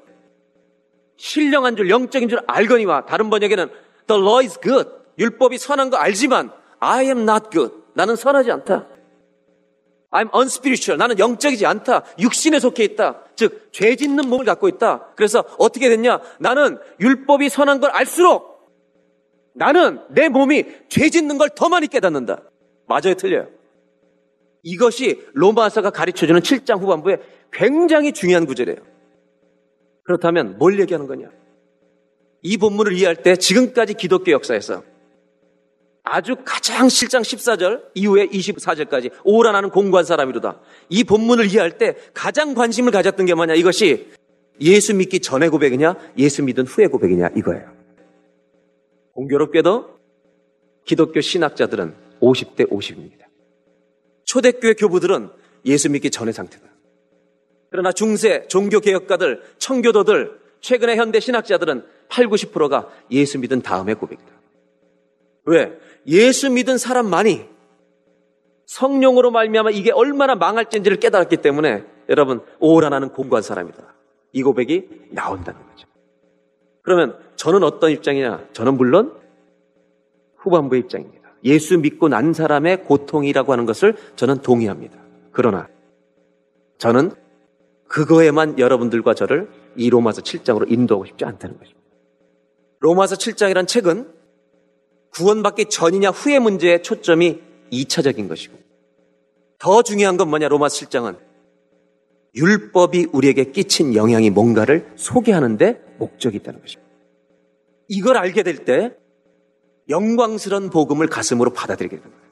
신령한 1.18 1.76
줄, 1.76 1.90
영적인 1.90 2.30
줄 2.30 2.40
알거니와 2.48 3.06
다른 3.06 3.30
번역에는 3.30 3.70
the 4.08 4.22
law 4.22 4.44
is 4.44 4.60
good. 4.62 4.90
율법이 5.18 5.58
선한 5.58 5.90
거 5.90 5.98
알지만 5.98 6.52
I 6.80 7.06
am 7.06 7.20
not 7.22 7.46
good. 7.52 7.74
나는 7.94 8.16
선하지 8.16 8.52
않다. 8.52 8.88
I'm 10.12 10.34
unspiritual. 10.34 10.98
나는 10.98 11.20
영적이지 11.20 11.66
않다. 11.66 12.04
육신에 12.20 12.60
속해 12.60 12.84
있다. 12.86 13.22
즉, 13.36 13.70
죄 13.72 13.96
짓는 13.96 14.30
몸을 14.30 14.46
갖고 14.46 14.68
있다. 14.70 15.12
그래서 15.16 15.44
어떻게 15.58 15.90
됐냐? 15.90 16.20
나는 16.40 16.78
율법이 17.02 17.50
선한 17.50 17.80
걸 17.82 17.92
알수록 17.92 18.56
나는 19.54 20.02
내 20.10 20.30
몸이 20.30 20.66
죄 20.90 21.10
짓는 21.10 21.38
걸 21.38 21.50
더 21.50 21.70
많이 21.70 21.88
깨닫는다. 21.88 22.44
맞아요, 22.88 23.14
틀려요. 23.18 23.48
이것이 24.66 25.22
로마서가 25.34 25.92
가르쳐주는 25.92 26.42
7장 26.42 26.82
후반부에 26.82 27.20
굉장히 27.54 28.12
중요한 28.12 28.46
구절이에요. 28.46 28.80
그렇다면 30.04 30.58
뭘 30.58 30.80
얘기하는 30.80 31.08
거냐? 31.08 31.30
이 32.42 32.58
본문을 32.58 32.94
이해할 32.94 33.16
때 33.16 33.36
지금까지 33.36 33.94
기독교 33.94 34.32
역사에서 34.32 34.84
아주 36.04 36.36
가장 36.44 36.90
실장 36.90 37.22
14절 37.22 37.84
이후에 37.94 38.28
24절까지 38.28 39.12
오라 39.24 39.52
나는 39.52 39.70
공부한 39.70 40.04
사람이로다. 40.04 40.60
이 40.90 41.04
본문을 41.04 41.46
이해할 41.46 41.78
때 41.78 41.96
가장 42.14 42.56
관심을 42.56 42.92
가졌던 42.92 43.28
게 43.28 43.36
뭐냐? 43.36 43.54
이것이 43.54 44.12
예수 44.62 44.96
믿기 44.96 45.20
전의 45.20 45.50
고백이냐? 45.50 45.96
예수 46.18 46.44
믿은 46.44 46.66
후의 46.66 46.88
고백이냐? 46.90 47.30
이거예요. 47.36 47.72
공교롭게도 49.14 49.96
기독교 50.86 51.22
신학자들은 51.22 51.96
50대 52.22 52.70
50입니다. 52.70 53.25
초대교회 54.26 54.74
교부들은 54.74 55.30
예수 55.66 55.90
믿기 55.90 56.12
전의 56.12 56.34
상태다. 56.34 56.66
그러나 57.72 57.92
중세, 57.92 58.48
종교개혁가들, 58.48 59.42
청교도들, 59.58 60.40
최근의 60.62 60.98
현대 60.98 61.20
신학자들은 61.20 61.86
8, 62.10 62.28
90%가 62.28 62.90
예수 63.12 63.40
믿은 63.40 63.62
다음의 63.62 63.96
고백이다. 63.96 64.32
왜? 65.46 65.78
예수 66.08 66.50
믿은 66.50 66.78
사람만이 66.78 67.46
성령으로 68.66 69.32
말미암아 69.32 69.72
이게 69.72 69.92
얼마나 69.92 70.36
망할지인지를 70.36 71.00
깨달았기 71.00 71.38
때문에 71.38 71.84
여러분 72.10 72.42
오라 72.60 72.90
나는 72.90 73.10
공부한 73.10 73.44
사람이다. 73.44 73.96
이 74.34 74.44
고백이 74.44 74.90
나온다는 75.12 75.60
거죠. 75.68 75.88
그러면 76.82 77.18
저는 77.36 77.64
어떤 77.64 77.92
입장이냐? 77.92 78.50
저는 78.54 78.76
물론 78.78 79.16
후반부의 80.38 80.82
입장입니다. 80.82 81.25
예수 81.46 81.78
믿고 81.78 82.10
난 82.10 82.34
사람의 82.34 82.84
고통이라고 82.84 83.52
하는 83.54 83.66
것을 83.66 83.96
저는 84.16 84.42
동의합니다. 84.42 84.98
그러나 85.32 85.70
저는 86.80 87.12
그거에만 87.88 88.58
여러분들과 88.58 89.14
저를 89.14 89.50
이 89.78 89.90
로마서 89.90 90.22
7장으로 90.22 90.70
인도하고 90.72 91.06
싶지 91.06 91.24
않다는 91.24 91.58
것입니다. 91.58 91.82
로마서 92.80 93.16
7장이란 93.16 93.68
책은 93.68 94.12
구원받기 95.12 95.66
전이냐 95.66 96.10
후의 96.10 96.40
문제에 96.40 96.82
초점이 96.82 97.40
2차적인 97.72 98.28
것이고 98.28 98.58
더 99.60 99.82
중요한 99.84 100.18
건 100.18 100.30
뭐냐 100.30 100.48
로마서 100.48 100.86
7장은 100.86 101.18
율법이 102.36 103.08
우리에게 103.14 103.52
끼친 103.52 103.96
영향이 103.96 104.30
뭔가를 104.30 104.92
소개하는데 104.96 105.96
목적이 106.00 106.38
있다는 106.38 106.60
것입니다. 106.60 106.92
이걸 107.88 108.18
알게 108.18 108.44
될 108.44 108.66
때 108.66 108.94
영광스러운 109.90 110.70
복음을 110.70 111.08
가슴으로 111.08 111.52
받아들이게 111.52 112.00
됩니다. 112.00 112.26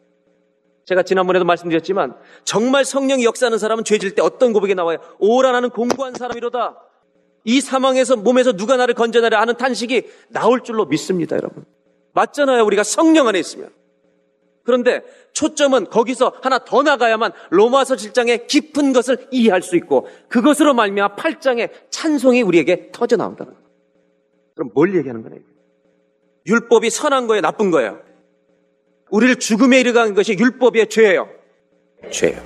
제가 0.85 1.03
지난번에도 1.03 1.45
말씀드렸지만 1.45 2.15
정말 2.43 2.83
성령이 2.83 3.23
역사하는 3.23 3.57
사람은 3.57 3.83
죄질 3.83 4.15
때 4.15 4.21
어떤 4.21 4.51
고백이 4.53 4.75
나와요? 4.75 4.97
오라 5.19 5.51
나는 5.51 5.69
공부한 5.69 6.13
사람이로다. 6.13 6.77
이 7.45 7.61
상황에서 7.61 8.15
몸에서 8.15 8.53
누가 8.53 8.77
나를 8.77 8.93
건져내라 8.93 9.39
하는 9.39 9.55
탄식이 9.55 10.09
나올 10.29 10.63
줄로 10.63 10.85
믿습니다, 10.85 11.35
여러분. 11.35 11.65
맞잖아요, 12.13 12.63
우리가 12.65 12.83
성령 12.83 13.27
안에 13.27 13.39
있으면. 13.39 13.69
그런데 14.63 15.03
초점은 15.33 15.89
거기서 15.89 16.33
하나 16.41 16.59
더 16.59 16.83
나가야만 16.83 17.33
로마서 17.49 17.95
7장의 17.95 18.47
깊은 18.47 18.93
것을 18.93 19.27
이해할 19.31 19.61
수 19.61 19.75
있고 19.75 20.07
그것으로 20.29 20.73
말미암아 20.73 21.15
8장의 21.15 21.69
찬송이 21.89 22.41
우리에게 22.41 22.91
터져 22.93 23.17
나온다는 23.17 23.53
거예요. 23.53 23.67
그럼 24.55 24.71
뭘 24.73 24.95
얘기하는 24.95 25.21
거예요? 25.23 25.41
율법이 26.47 26.89
선한 26.89 27.27
거예요, 27.27 27.41
나쁜 27.41 27.71
거예요? 27.71 28.01
우리를 29.11 29.35
죽음에 29.35 29.79
이르가는 29.79 30.13
것이 30.13 30.33
율법의 30.37 30.89
죄예요. 30.89 31.29
죄예요. 32.11 32.41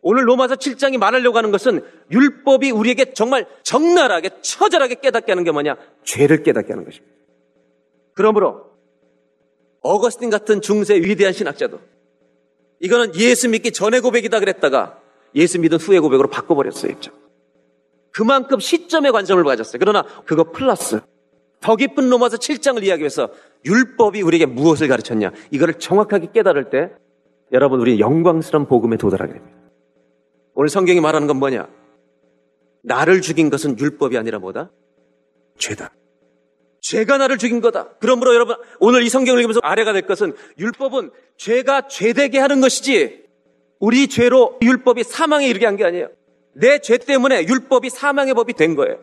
오늘 0.00 0.28
로마서 0.28 0.54
7장이 0.54 0.98
말하려고 0.98 1.36
하는 1.36 1.50
것은 1.50 1.82
율법이 2.12 2.70
우리에게 2.70 3.12
정말 3.12 3.46
적나라하게 3.64 4.30
처절하게 4.40 4.96
깨닫게 5.00 5.32
하는 5.32 5.42
게 5.42 5.50
뭐냐? 5.50 5.76
죄를 6.04 6.44
깨닫게 6.44 6.72
하는 6.72 6.84
것입니다. 6.84 7.12
그러므로 8.14 8.70
어거스틴 9.82 10.30
같은 10.30 10.60
중세 10.60 10.94
위대한 10.94 11.32
신학자도 11.32 11.80
이거는 12.80 13.16
예수 13.16 13.48
믿기 13.48 13.72
전의 13.72 14.00
고백이다 14.00 14.38
그랬다가 14.38 15.00
예수 15.34 15.58
믿은 15.58 15.78
후의 15.78 16.00
고백으로 16.00 16.28
바꿔버렸어요. 16.28 16.92
입장. 16.92 17.12
그만큼 18.12 18.60
시점에 18.60 19.10
관점을 19.10 19.42
가졌어요. 19.42 19.78
그러나 19.78 20.04
그거 20.24 20.50
플러스 20.50 21.00
더 21.60 21.76
깊은 21.76 22.08
로마서 22.08 22.36
7장을 22.36 22.76
이야기하기 22.78 23.00
위해서 23.02 23.30
율법이 23.64 24.22
우리에게 24.22 24.46
무엇을 24.46 24.88
가르쳤냐 24.88 25.32
이거를 25.50 25.74
정확하게 25.74 26.28
깨달을 26.32 26.70
때 26.70 26.90
여러분 27.52 27.80
우리 27.80 27.98
영광스러운 28.00 28.66
복음에 28.66 28.96
도달하게 28.96 29.32
됩니다. 29.34 29.56
오늘 30.54 30.68
성경이 30.68 31.00
말하는 31.00 31.26
건 31.26 31.36
뭐냐? 31.38 31.68
나를 32.82 33.20
죽인 33.20 33.50
것은 33.50 33.78
율법이 33.78 34.16
아니라 34.16 34.38
뭐다? 34.38 34.70
죄다. 35.58 35.92
죄가 36.82 37.18
나를 37.18 37.36
죽인 37.38 37.60
거다. 37.60 37.94
그러므로 37.98 38.34
여러분 38.34 38.56
오늘 38.78 39.02
이 39.02 39.08
성경을 39.08 39.40
읽으면서 39.40 39.60
아래가 39.62 39.92
될 39.92 40.02
것은 40.06 40.34
율법은 40.58 41.10
죄가 41.36 41.88
죄되게 41.88 42.38
하는 42.38 42.60
것이지 42.60 43.24
우리 43.80 44.06
죄로 44.08 44.56
율법이 44.62 45.02
사망에 45.04 45.48
이르게 45.48 45.66
한 45.66 45.76
게 45.76 45.84
아니에요. 45.84 46.08
내 46.54 46.78
죄 46.78 46.96
때문에 46.96 47.46
율법이 47.46 47.90
사망의 47.90 48.34
법이 48.34 48.52
된 48.54 48.76
거예요. 48.76 48.98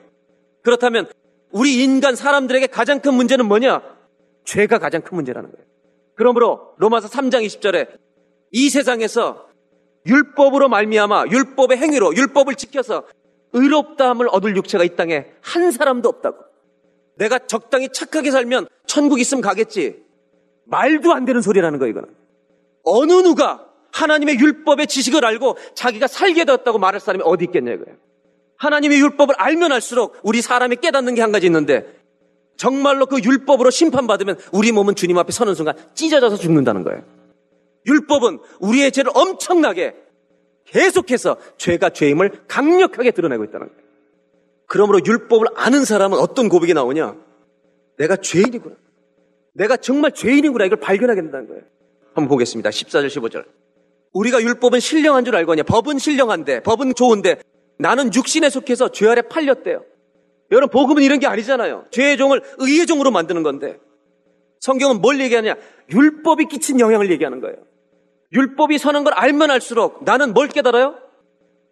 그렇다면 0.63 1.07
우리 1.53 1.83
인간 1.83 2.15
사람들에게 2.15 2.67
가장 2.67 2.99
큰 2.99 3.13
문제는 3.13 3.45
뭐냐? 3.45 3.81
죄가 4.43 4.79
가장 4.79 5.01
큰 5.01 5.15
문제라는 5.15 5.51
거예요. 5.51 5.65
그러므로 6.15 6.73
로마서 6.77 7.07
3장 7.07 7.45
20절에 7.45 7.87
이 8.51 8.69
세상에서 8.69 9.47
율법으로 10.05 10.67
말미암아 10.67 11.25
율법의 11.29 11.77
행위로 11.77 12.15
율법을 12.15 12.55
지켜서 12.55 13.05
의롭다함을 13.53 14.29
얻을 14.31 14.57
육체가 14.57 14.83
이 14.83 14.95
땅에 14.95 15.27
한 15.41 15.69
사람도 15.71 16.09
없다고. 16.09 16.43
내가 17.17 17.37
적당히 17.37 17.87
착하게 17.89 18.31
살면 18.31 18.67
천국 18.87 19.19
있으면 19.19 19.41
가겠지. 19.41 20.03
말도 20.65 21.13
안 21.13 21.23
되는 21.25 21.39
소리라는 21.39 21.77
거예요, 21.77 21.91
이거는. 21.91 22.09
어느 22.83 23.13
누가 23.21 23.67
하나님의 23.91 24.39
율법의 24.39 24.87
지식을 24.87 25.23
알고 25.23 25.57
자기가 25.75 26.07
살게 26.07 26.45
되었다고 26.45 26.79
말할 26.79 26.99
사람이 26.99 27.23
어디 27.23 27.45
있겠냐, 27.45 27.73
이거예요. 27.73 27.95
하나님의 28.57 28.99
율법을 28.99 29.35
알면 29.37 29.71
알수록 29.71 30.17
우리 30.23 30.41
사람이 30.41 30.77
깨닫는 30.77 31.15
게 31.15 31.21
한 31.21 31.31
가지 31.31 31.47
있는데 31.47 31.85
정말로 32.57 33.05
그 33.05 33.19
율법으로 33.21 33.69
심판받으면 33.69 34.37
우리 34.51 34.71
몸은 34.71 34.95
주님 34.95 35.17
앞에 35.17 35.31
서는 35.31 35.55
순간 35.55 35.75
찢어져서 35.95 36.37
죽는다는 36.37 36.83
거예요. 36.83 37.03
율법은 37.85 38.39
우리의 38.59 38.91
죄를 38.91 39.11
엄청나게 39.13 39.95
계속해서 40.65 41.37
죄가 41.57 41.89
죄임을 41.89 42.43
강력하게 42.47 43.11
드러내고 43.11 43.43
있다는 43.45 43.67
거예요. 43.67 43.83
그러므로 44.67 44.99
율법을 45.05 45.47
아는 45.55 45.85
사람은 45.85 46.17
어떤 46.17 46.49
고백이 46.49 46.73
나오냐? 46.73 47.15
내가 47.97 48.15
죄인이구나. 48.15 48.75
내가 49.53 49.77
정말 49.77 50.13
죄인이구나. 50.13 50.65
이걸 50.65 50.79
발견하게 50.79 51.21
된다는 51.21 51.47
거예요. 51.47 51.63
한번 52.13 52.27
보겠습니다. 52.29 52.69
14절, 52.69 53.07
15절. 53.07 53.45
우리가 54.13 54.41
율법은 54.41 54.79
신령한 54.79 55.25
줄 55.25 55.35
알거냐? 55.35 55.63
법은 55.63 55.99
신령한데, 55.99 56.61
법은 56.61 56.95
좋은데, 56.95 57.39
나는 57.77 58.13
육신에 58.13 58.49
속해서 58.49 58.89
죄 58.89 59.07
아래 59.07 59.21
팔렸대요. 59.21 59.83
여러분, 60.51 60.69
복음은 60.69 61.01
이런 61.03 61.19
게 61.19 61.27
아니잖아요. 61.27 61.85
죄의 61.91 62.17
종을 62.17 62.41
의의 62.57 62.85
종으로 62.85 63.11
만드는 63.11 63.43
건데. 63.43 63.79
성경은 64.59 65.01
뭘 65.01 65.19
얘기하냐? 65.19 65.55
율법이 65.91 66.45
끼친 66.45 66.79
영향을 66.79 67.11
얘기하는 67.11 67.41
거예요. 67.41 67.57
율법이 68.31 68.77
서는 68.77 69.03
걸 69.03 69.13
알면 69.13 69.51
알수록 69.51 70.03
나는 70.03 70.33
뭘 70.33 70.47
깨달아요? 70.47 70.95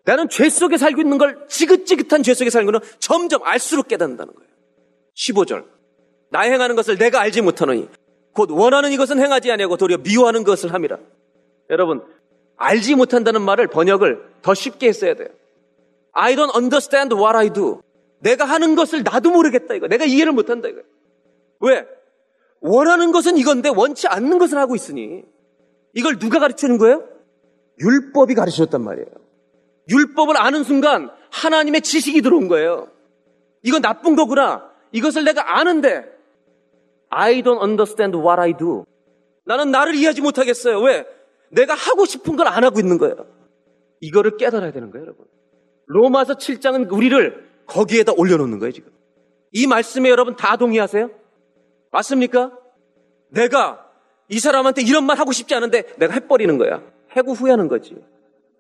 나는 0.04 0.30
죄 0.30 0.50
속에 0.50 0.78
살고 0.78 1.02
있는 1.02 1.18
걸 1.18 1.46
지긋지긋한 1.48 2.24
죄 2.24 2.34
속에 2.34 2.50
살는 2.50 2.72
거는 2.72 2.88
점점 3.00 3.44
알수록 3.44 3.88
깨닫는다는 3.88 4.34
거예요. 4.34 4.52
15절. 5.16 5.66
나 6.32 6.42
행하는 6.42 6.76
것을 6.76 6.98
내가 6.98 7.22
알지 7.22 7.42
못하노니 7.42 7.88
곧 8.34 8.50
원하는 8.52 8.92
이것은 8.92 9.20
행하지 9.20 9.52
아니하고 9.52 9.78
도리어 9.78 9.98
미워하는 9.98 10.44
것을 10.44 10.74
함이라. 10.74 10.98
여러분, 11.70 12.04
알지 12.58 12.96
못한다는 12.96 13.42
말을 13.42 13.68
번역을 13.68 14.22
더 14.42 14.54
쉽게 14.54 14.88
했어야 14.88 15.16
돼요. 15.16 15.30
I 16.14 16.36
don't 16.36 16.56
understand 16.56 17.16
what 17.16 17.36
I 17.38 17.50
do. 17.50 17.82
내가 18.20 18.46
하는 18.46 18.76
것을 18.76 19.04
나도 19.04 19.32
모르겠다 19.32 19.74
이거. 19.74 19.88
내가 19.88 20.06
이해를 20.06 20.32
못한다 20.32 20.68
이거. 20.68 20.82
왜? 21.62 21.86
원하는 22.60 23.12
것은 23.12 23.38
이건데 23.38 23.70
원치 23.70 24.08
않는 24.08 24.38
것을 24.38 24.58
하고 24.58 24.76
있으니 24.76 25.24
이걸 25.94 26.20
누가 26.20 26.40
가르치는 26.40 26.78
거예요? 26.78 27.08
율법이 27.80 28.36
가르쳐줬단 28.36 28.84
말이에요. 28.84 29.08
율법을 29.90 30.38
아는 30.38 30.64
순간 30.64 31.10
하나님의 31.32 31.82
지식이 31.82 32.22
들어온 32.22 32.48
거예요. 32.48 32.90
이건 33.64 33.82
나쁜 33.82 34.16
거구나. 34.16 34.70
이것을 34.92 35.24
내가 35.24 35.58
아는데 35.60 36.06
I 37.10 37.42
don't 37.42 37.62
understand 37.62 38.18
what 38.18 38.40
I 38.40 38.54
do. 38.58 38.86
나는 39.46 39.72
나를 39.72 39.96
이해하지 39.96 40.22
못하겠어요. 40.22 40.80
왜? 40.82 41.06
내가 41.50 41.74
하고 41.74 42.06
싶은 42.06 42.36
걸 42.36 42.48
안 42.48 42.64
하고 42.64 42.80
있는 42.80 42.98
거예요. 42.98 43.16
이거를 44.02 44.38
깨달아야 44.38 44.72
되는 44.72 44.92
거예요, 44.92 45.06
여러분. 45.06 45.26
로마서 45.92 46.36
7장은 46.36 46.92
우리를 46.92 47.50
거기에다 47.68 48.14
올려놓는 48.16 48.60
거예요, 48.60 48.72
지금. 48.72 48.92
이 49.52 49.68
말씀에 49.68 50.10
여러분 50.10 50.36
다 50.38 50.56
동의하세요? 50.56 51.10
맞습니까? 51.92 52.52
내가 53.30 53.86
이 54.30 54.40
사람한테 54.40 54.82
이런 54.84 55.06
말 55.06 55.20
하고 55.20 55.34
싶지 55.34 55.54
않은데 55.54 55.84
내가 55.98 56.14
해버리는 56.14 56.58
거야. 56.58 56.82
해고 57.16 57.34
후회하는 57.34 57.68
거지. 57.68 57.98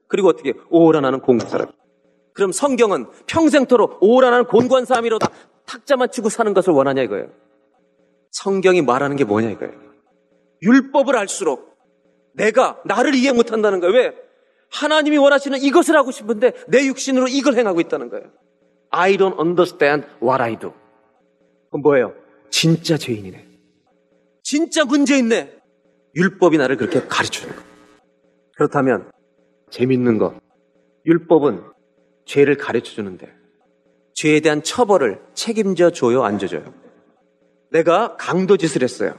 그리고 0.07 0.27
어떻게 0.27 0.53
오라 0.69 0.99
나는 0.99 1.21
공부 1.21 1.47
사람. 1.47 1.67
그럼 2.33 2.51
성경은 2.51 3.07
평생토록 3.27 3.99
오라 4.01 4.29
나는 4.29 4.45
곤고한 4.45 4.83
사람이로다 4.83 5.29
탁자만 5.65 6.11
치고 6.11 6.27
사는 6.27 6.53
것을 6.53 6.73
원하냐 6.73 7.01
이거예요. 7.03 7.27
성경이 8.31 8.81
말하는 8.81 9.15
게 9.15 9.23
뭐냐 9.23 9.49
이거예요. 9.51 9.73
율법을 10.61 11.15
알수록 11.15 11.77
내가 12.33 12.81
나를 12.83 13.15
이해 13.15 13.31
못한다는 13.31 13.79
거예요. 13.79 13.95
왜? 13.95 14.30
하나님이 14.71 15.17
원하시는 15.17 15.59
이것을 15.61 15.95
하고 15.95 16.11
싶은데 16.11 16.53
내 16.67 16.85
육신으로 16.87 17.27
이걸 17.27 17.55
행하고 17.55 17.81
있다는 17.81 18.09
거예요. 18.09 18.25
I 18.89 19.17
don't 19.17 19.39
understand 19.39 20.07
what 20.21 20.41
I 20.41 20.57
do. 20.57 20.73
그럼 21.69 21.81
뭐예요? 21.81 22.13
진짜 22.49 22.97
죄인이네. 22.97 23.47
진짜 24.43 24.85
문제 24.85 25.17
있네. 25.17 25.57
율법이 26.15 26.57
나를 26.57 26.77
그렇게 26.77 27.01
가르쳐주는 27.01 27.55
거. 27.55 27.61
그렇다면 28.57 29.11
재밌는 29.69 30.17
거. 30.17 30.35
율법은 31.05 31.63
죄를 32.25 32.57
가르쳐 32.57 32.91
주는데 32.91 33.31
죄에 34.13 34.39
대한 34.41 34.61
처벌을 34.61 35.21
책임져 35.33 35.89
줘요, 35.91 36.23
안 36.23 36.37
줘줘요? 36.37 36.73
내가 37.71 38.15
강도 38.17 38.57
짓을 38.57 38.83
했어요. 38.83 39.15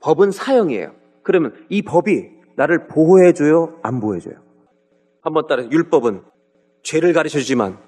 법은 0.00 0.32
사형이에요. 0.32 0.94
그러면 1.22 1.54
이 1.68 1.82
법이 1.82 2.28
나를 2.56 2.88
보호해줘요, 2.88 3.78
안 3.82 4.00
보호해줘요? 4.00 4.45
한번 5.26 5.48
따라 5.48 5.64
율법은 5.68 6.22
죄를 6.84 7.12
가르쳐 7.12 7.40
주지만 7.40 7.78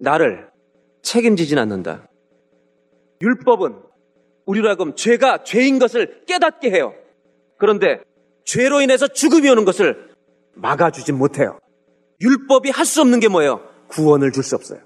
나를 0.00 0.48
책임지진 1.02 1.56
않는다. 1.56 2.08
율법은 3.22 3.76
우리로 4.46 4.66
하여금 4.66 4.96
죄가 4.96 5.44
죄인 5.44 5.78
것을 5.78 6.24
깨닫게 6.26 6.72
해요. 6.72 6.92
그런데 7.58 8.00
죄로 8.44 8.80
인해서 8.80 9.06
죽음이 9.06 9.48
오는 9.48 9.64
것을 9.64 10.10
막아주진 10.54 11.16
못해요. 11.16 11.58
율법이 12.20 12.70
할 12.70 12.84
수 12.84 13.00
없는 13.02 13.20
게 13.20 13.28
뭐예요? 13.28 13.60
구원을 13.88 14.32
줄 14.32 14.42
수 14.42 14.56
없어요. 14.56 14.80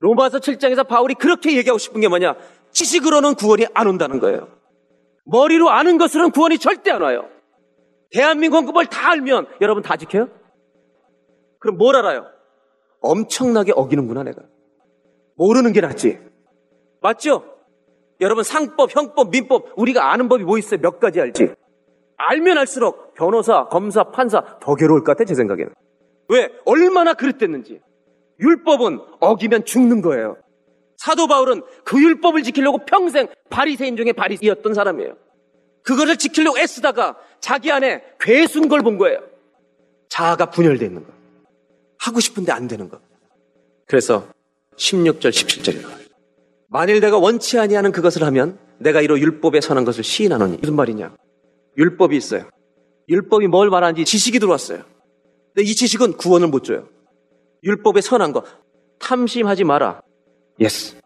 로마서 0.00 0.38
7장에서 0.40 0.86
바울이 0.86 1.14
그렇게 1.14 1.56
얘기하고 1.56 1.78
싶은 1.78 2.02
게 2.02 2.08
뭐냐? 2.08 2.36
지식으로는 2.72 3.36
구원이 3.36 3.66
안 3.72 3.86
온다는 3.86 4.20
거예요. 4.20 4.48
머리로 5.24 5.70
아는 5.70 5.96
것으로는 5.96 6.32
구원이 6.32 6.58
절대 6.58 6.90
안 6.90 7.00
와요. 7.00 7.24
대한민국 8.10 8.66
법을 8.66 8.86
다 8.86 9.12
알면 9.12 9.46
여러분 9.62 9.82
다 9.82 9.96
지켜요? 9.96 10.28
그럼 11.66 11.78
뭘 11.78 11.96
알아요? 11.96 12.26
엄청나게 13.00 13.72
어기는구나 13.74 14.22
내가. 14.22 14.42
모르는 15.34 15.72
게 15.72 15.80
낫지. 15.80 16.18
맞죠? 17.02 17.42
여러분 18.20 18.44
상법, 18.44 18.94
형법, 18.94 19.30
민법 19.30 19.72
우리가 19.76 20.12
아는 20.12 20.28
법이 20.28 20.44
뭐 20.44 20.58
있어요? 20.58 20.80
몇 20.80 21.00
가지 21.00 21.20
알지? 21.20 21.54
알면 22.18 22.56
알수록 22.56 23.14
변호사, 23.14 23.66
검사, 23.66 24.04
판사 24.04 24.58
더 24.60 24.76
괴로울 24.76 25.00
것 25.02 25.12
같아 25.12 25.24
제 25.24 25.34
생각에는. 25.34 25.72
왜? 26.28 26.50
얼마나 26.64 27.14
그릇됐는지. 27.14 27.80
율법은 28.38 29.00
어기면 29.20 29.64
죽는 29.64 30.02
거예요. 30.02 30.36
사도 30.98 31.26
바울은 31.26 31.62
그 31.84 32.00
율법을 32.00 32.44
지키려고 32.44 32.78
평생 32.86 33.26
바리새인 33.50 33.96
중에 33.96 34.12
바리새였던 34.12 34.72
사람이에요. 34.72 35.16
그거를 35.82 36.16
지키려고 36.16 36.58
애쓰다가 36.58 37.16
자기 37.40 37.72
안에 37.72 38.02
괴순 38.20 38.68
걸 38.68 38.82
본 38.82 38.98
거예요. 38.98 39.18
자아가 40.08 40.46
분열되어 40.50 40.86
있는 40.88 41.04
거. 41.04 41.12
하고 42.06 42.20
싶은데 42.20 42.52
안 42.52 42.68
되는 42.68 42.88
거. 42.88 43.00
그래서 43.86 44.28
16절, 44.76 45.30
17절이 45.30 45.82
나와요. 45.82 45.98
만일 46.68 47.00
내가 47.00 47.18
원치 47.18 47.58
아니하는 47.58 47.92
그것을 47.92 48.22
하면 48.24 48.58
내가 48.78 49.00
이로 49.00 49.18
율법에 49.18 49.60
선한 49.60 49.84
것을 49.84 50.04
시인하노니 50.04 50.58
무슨 50.58 50.76
말이냐? 50.76 51.16
율법이 51.76 52.16
있어요. 52.16 52.48
율법이 53.08 53.46
뭘 53.46 53.70
말하는지 53.70 54.04
지식이 54.04 54.38
들어왔어요. 54.38 54.82
근데 55.54 55.68
이 55.68 55.74
지식은 55.74 56.16
구원을 56.16 56.48
못 56.48 56.64
줘요. 56.64 56.88
율법에 57.62 58.00
선한 58.00 58.32
거 58.32 58.44
탐심하지 58.98 59.64
마라. 59.64 60.00
yes. 60.60 60.96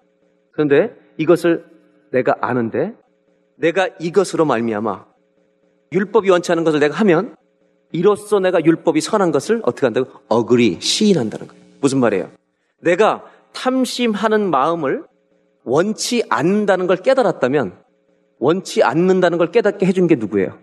그런데 0.52 0.94
이것을 1.18 1.64
내가 2.12 2.36
아는데 2.40 2.94
내가 3.56 3.88
이것으로 4.00 4.44
말미암아 4.44 5.06
율법이 5.92 6.30
원치 6.30 6.52
않은 6.52 6.64
것을 6.64 6.80
내가 6.80 6.94
하면 6.96 7.36
이로써 7.92 8.38
내가 8.38 8.64
율법이 8.64 9.00
선한 9.00 9.32
것을 9.32 9.60
어떻게 9.64 9.86
한다고? 9.86 10.10
agree, 10.28 10.80
시인한다는 10.80 11.46
거예요. 11.48 11.62
무슨 11.80 11.98
말이에요? 12.00 12.30
내가 12.80 13.24
탐심하는 13.52 14.50
마음을 14.50 15.04
원치 15.64 16.24
않는다는 16.28 16.86
걸 16.86 16.96
깨달았다면 16.96 17.74
원치 18.38 18.82
않는다는 18.82 19.38
걸 19.38 19.50
깨닫게 19.50 19.86
해준 19.86 20.06
게 20.06 20.14
누구예요? 20.14 20.58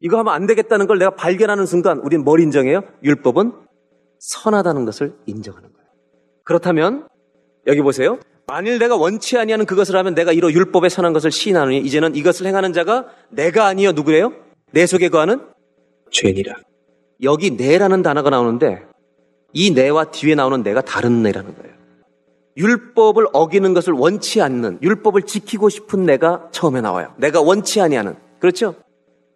이거 0.00 0.18
하면 0.18 0.34
안 0.34 0.46
되겠다는 0.46 0.86
걸 0.86 0.98
내가 0.98 1.14
발견하는 1.14 1.66
순간 1.66 1.98
우린 1.98 2.24
뭘 2.24 2.40
인정해요? 2.40 2.82
율법은 3.02 3.52
선하다는 4.18 4.84
것을 4.84 5.14
인정하는 5.26 5.72
거예요. 5.72 5.88
그렇다면 6.44 7.08
여기 7.66 7.80
보세요. 7.80 8.18
만일 8.46 8.78
내가 8.78 8.96
원치 8.96 9.38
아니하는 9.38 9.64
그것을 9.64 9.96
하면 9.96 10.14
내가 10.14 10.32
이로 10.32 10.52
율법에 10.52 10.88
선한 10.88 11.12
것을 11.12 11.30
시인하느니 11.30 11.78
이제는 11.78 12.14
이것을 12.14 12.46
행하는 12.46 12.72
자가 12.72 13.06
내가 13.30 13.66
아니여 13.66 13.92
누구예요? 13.92 14.32
내 14.72 14.86
속에 14.86 15.08
거하는 15.08 15.40
죄니라. 16.10 16.54
여기 17.22 17.50
내라는 17.50 18.02
단어가 18.02 18.30
나오는데 18.30 18.82
이 19.52 19.70
내와 19.70 20.06
뒤에 20.06 20.34
나오는 20.34 20.62
내가 20.62 20.80
다른 20.80 21.22
내라는 21.22 21.54
거예요. 21.56 21.74
율법을 22.56 23.26
어기는 23.32 23.74
것을 23.74 23.92
원치 23.94 24.40
않는 24.40 24.78
율법을 24.82 25.22
지키고 25.22 25.68
싶은 25.68 26.04
내가 26.04 26.48
처음에 26.52 26.80
나와요. 26.80 27.14
내가 27.18 27.40
원치 27.40 27.80
아니하는 27.80 28.16
그렇죠? 28.38 28.76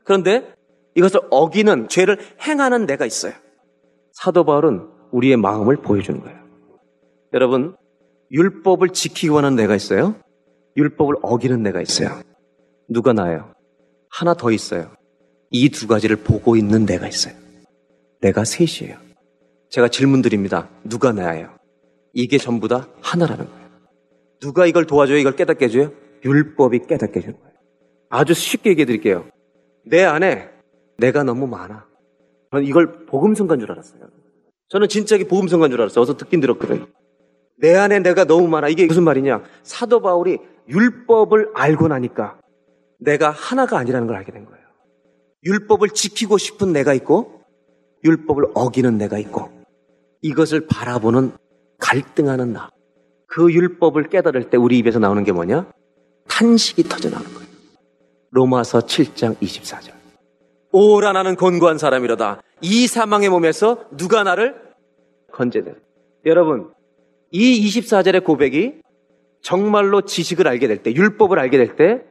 그런데 0.04 0.52
이것을 0.94 1.20
어기는 1.30 1.88
죄를 1.88 2.18
행하는 2.46 2.86
내가 2.86 3.06
있어요. 3.06 3.32
사도 4.12 4.44
바울은 4.44 4.88
우리의 5.12 5.36
마음을 5.36 5.76
보여주는 5.76 6.20
거예요. 6.20 6.38
여러분 7.32 7.76
율법을 8.30 8.90
지키기 8.90 9.28
원하는 9.28 9.56
내가 9.56 9.74
있어요. 9.74 10.14
율법을 10.76 11.16
어기는 11.22 11.62
내가 11.62 11.80
있어요. 11.80 12.20
누가 12.88 13.12
나요? 13.12 13.52
하나 14.10 14.34
더 14.34 14.50
있어요. 14.50 14.90
이 15.50 15.68
두 15.70 15.86
가지를 15.86 16.16
보고 16.16 16.56
있는 16.56 16.84
내가 16.86 17.08
있어요. 17.08 17.34
내가 18.20 18.44
셋이에요. 18.44 18.98
제가 19.70 19.88
질문 19.88 20.22
드립니다. 20.22 20.68
누가 20.84 21.12
나예요? 21.12 21.50
이게 22.12 22.38
전부 22.38 22.68
다 22.68 22.88
하나라는 23.00 23.46
거예요. 23.46 23.68
누가 24.40 24.66
이걸 24.66 24.86
도와줘요? 24.86 25.18
이걸 25.18 25.36
깨닫게 25.36 25.66
해줘요? 25.66 25.92
율법이 26.24 26.86
깨닫게 26.86 27.20
해주는 27.20 27.38
거예요. 27.38 27.52
아주 28.10 28.34
쉽게 28.34 28.70
얘기해 28.70 28.86
드릴게요. 28.86 29.26
내 29.84 30.04
안에 30.04 30.48
내가 30.98 31.22
너무 31.22 31.46
많아. 31.46 31.86
저는 32.50 32.66
이걸 32.66 33.06
복음성간 33.06 33.60
줄 33.60 33.70
알았어요. 33.70 34.00
저는 34.68 34.88
진짜 34.88 35.16
이게 35.16 35.26
복음성간 35.28 35.70
줄 35.70 35.80
알았어요. 35.80 36.02
어서 36.02 36.16
듣긴 36.16 36.40
들었거든요. 36.40 36.86
내 37.58 37.74
안에 37.74 38.00
내가 38.00 38.24
너무 38.24 38.48
많아. 38.48 38.68
이게 38.68 38.86
무슨 38.86 39.04
말이냐? 39.04 39.42
사도 39.62 40.00
바울이 40.00 40.38
율법을 40.68 41.50
알고 41.54 41.88
나니까 41.88 42.38
내가 43.00 43.30
하나가 43.30 43.78
아니라는 43.78 44.06
걸 44.06 44.16
알게 44.16 44.32
된 44.32 44.44
거예요. 44.44 44.58
율법을 45.44 45.90
지키고 45.90 46.38
싶은 46.38 46.72
내가 46.72 46.94
있고 46.94 47.42
율법을 48.04 48.46
어기는 48.54 48.98
내가 48.98 49.18
있고 49.18 49.50
이것을 50.22 50.66
바라보는 50.66 51.32
갈등하는 51.78 52.52
나. 52.52 52.70
그 53.26 53.52
율법을 53.52 54.08
깨달을 54.08 54.50
때 54.50 54.56
우리 54.56 54.78
입에서 54.78 54.98
나오는 54.98 55.22
게 55.22 55.32
뭐냐? 55.32 55.70
탄식이 56.28 56.84
터져 56.84 57.10
나오는 57.10 57.32
거예요. 57.32 57.48
로마서 58.30 58.80
7장 58.80 59.36
24절. 59.38 59.92
오라 60.72 61.12
나는 61.12 61.36
곤고한 61.36 61.78
사람이로다. 61.78 62.42
이 62.60 62.86
사망의 62.86 63.28
몸에서 63.28 63.84
누가 63.96 64.22
나를 64.22 64.56
건져내. 65.32 65.74
여러분, 66.26 66.72
이 67.30 67.66
24절의 67.68 68.24
고백이 68.24 68.80
정말로 69.40 70.02
지식을 70.02 70.48
알게 70.48 70.66
될 70.66 70.82
때, 70.82 70.92
율법을 70.92 71.38
알게 71.38 71.56
될 71.56 71.76
때, 71.76 72.02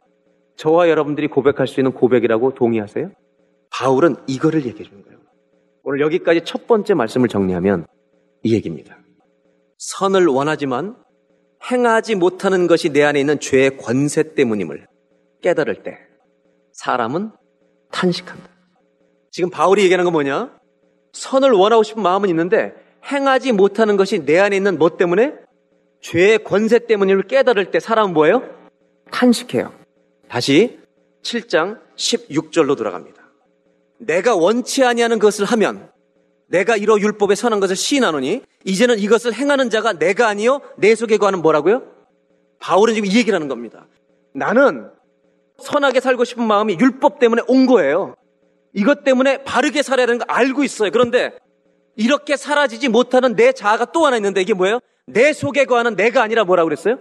저와 0.58 0.88
여러분들이 0.88 1.28
고백할 1.28 1.68
수 1.68 1.80
있는 1.80 1.92
고백이라고 1.92 2.54
동의하세요? 2.54 3.12
바울은 3.70 4.16
이거를 4.26 4.66
얘기해 4.66 4.84
주는 4.84 5.02
거예요. 5.04 5.18
오늘 5.84 6.00
여기까지 6.00 6.42
첫 6.44 6.66
번째 6.66 6.94
말씀을 6.94 7.28
정리하면 7.28 7.86
이 8.42 8.54
얘기입니다. 8.54 8.98
선을 9.78 10.26
원하지만 10.26 10.96
행하지 11.70 12.16
못하는 12.16 12.66
것이 12.66 12.90
내 12.90 13.04
안에 13.04 13.20
있는 13.20 13.38
죄의 13.38 13.76
권세 13.76 14.34
때문임을 14.34 14.86
깨달을 15.42 15.84
때 15.84 15.98
사람은 16.72 17.30
탄식한다. 17.92 18.50
지금 19.30 19.50
바울이 19.50 19.82
얘기하는 19.84 20.04
건 20.04 20.12
뭐냐? 20.12 20.58
선을 21.12 21.52
원하고 21.52 21.84
싶은 21.84 22.02
마음은 22.02 22.28
있는데 22.30 22.74
행하지 23.04 23.52
못하는 23.52 23.96
것이 23.96 24.24
내 24.24 24.38
안에 24.38 24.56
있는 24.56 24.76
뭐 24.76 24.96
때문에? 24.96 25.34
죄의 26.00 26.42
권세 26.42 26.80
때문임을 26.80 27.28
깨달을 27.28 27.70
때 27.70 27.78
사람은 27.78 28.12
뭐예요? 28.12 28.42
탄식해요. 29.12 29.77
다시 30.28 30.78
7장 31.22 31.80
16절로 31.96 32.76
돌아갑니다. 32.76 33.22
내가 33.98 34.36
원치 34.36 34.84
아니하는 34.84 35.18
것을 35.18 35.44
하면 35.44 35.90
내가 36.48 36.76
이로 36.76 37.00
율법에 37.00 37.34
선한 37.34 37.60
것을 37.60 37.76
시인하노니 37.76 38.42
이제는 38.64 38.98
이것을 38.98 39.34
행하는 39.34 39.70
자가 39.70 39.94
내가 39.94 40.28
아니요 40.28 40.60
내 40.76 40.94
속에 40.94 41.16
거하는 41.16 41.42
뭐라고요? 41.42 41.82
바울은 42.60 42.94
지금 42.94 43.08
이 43.08 43.16
얘기를 43.16 43.34
하는 43.34 43.48
겁니다. 43.48 43.86
나는 44.34 44.90
선하게 45.58 46.00
살고 46.00 46.24
싶은 46.24 46.44
마음이 46.44 46.78
율법 46.78 47.18
때문에 47.18 47.42
온 47.48 47.66
거예요. 47.66 48.14
이것 48.72 49.04
때문에 49.04 49.44
바르게 49.44 49.82
살아야 49.82 50.06
되는 50.06 50.18
거 50.18 50.24
알고 50.28 50.62
있어요. 50.62 50.90
그런데 50.90 51.36
이렇게 51.96 52.36
사라지지 52.36 52.88
못하는 52.88 53.34
내 53.34 53.52
자아가 53.52 53.86
또 53.86 54.06
하나 54.06 54.16
있는데 54.16 54.40
이게 54.40 54.54
뭐예요? 54.54 54.80
내 55.06 55.32
속에 55.32 55.64
거하는 55.64 55.96
내가 55.96 56.22
아니라 56.22 56.44
뭐라고 56.44 56.68
그랬어요? 56.68 56.98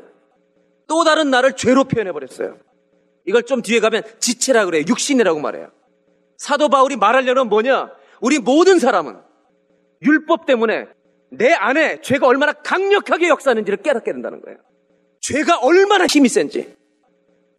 또 0.88 1.04
다른 1.04 1.30
나를 1.30 1.54
죄로 1.56 1.84
표현해 1.84 2.12
버렸어요. 2.12 2.58
이걸 3.28 3.44
좀 3.44 3.62
뒤에 3.62 3.80
가면 3.80 4.04
지체라 4.20 4.66
그래요. 4.66 4.86
육신이라고 4.88 5.40
말해요. 5.40 5.70
사도 6.38 6.70
바울이 6.70 6.96
말하려는 6.96 7.50
뭐냐? 7.50 7.92
우리 8.22 8.40
모든 8.40 8.80
사람은 8.80 9.18
율법 10.02 10.46
때문에 10.46 10.88
내 11.32 11.52
안에 11.52 12.02
죄가 12.02 12.26
얼마나 12.26 12.54
강력하게 12.54 13.28
역사하는지를 13.28 13.82
깨닫게 13.82 14.12
된다는 14.12 14.42
거예요. 14.42 14.60
죄가 15.22 15.60
얼마나 15.60 16.06
힘이 16.08 16.30
센지. 16.30 16.76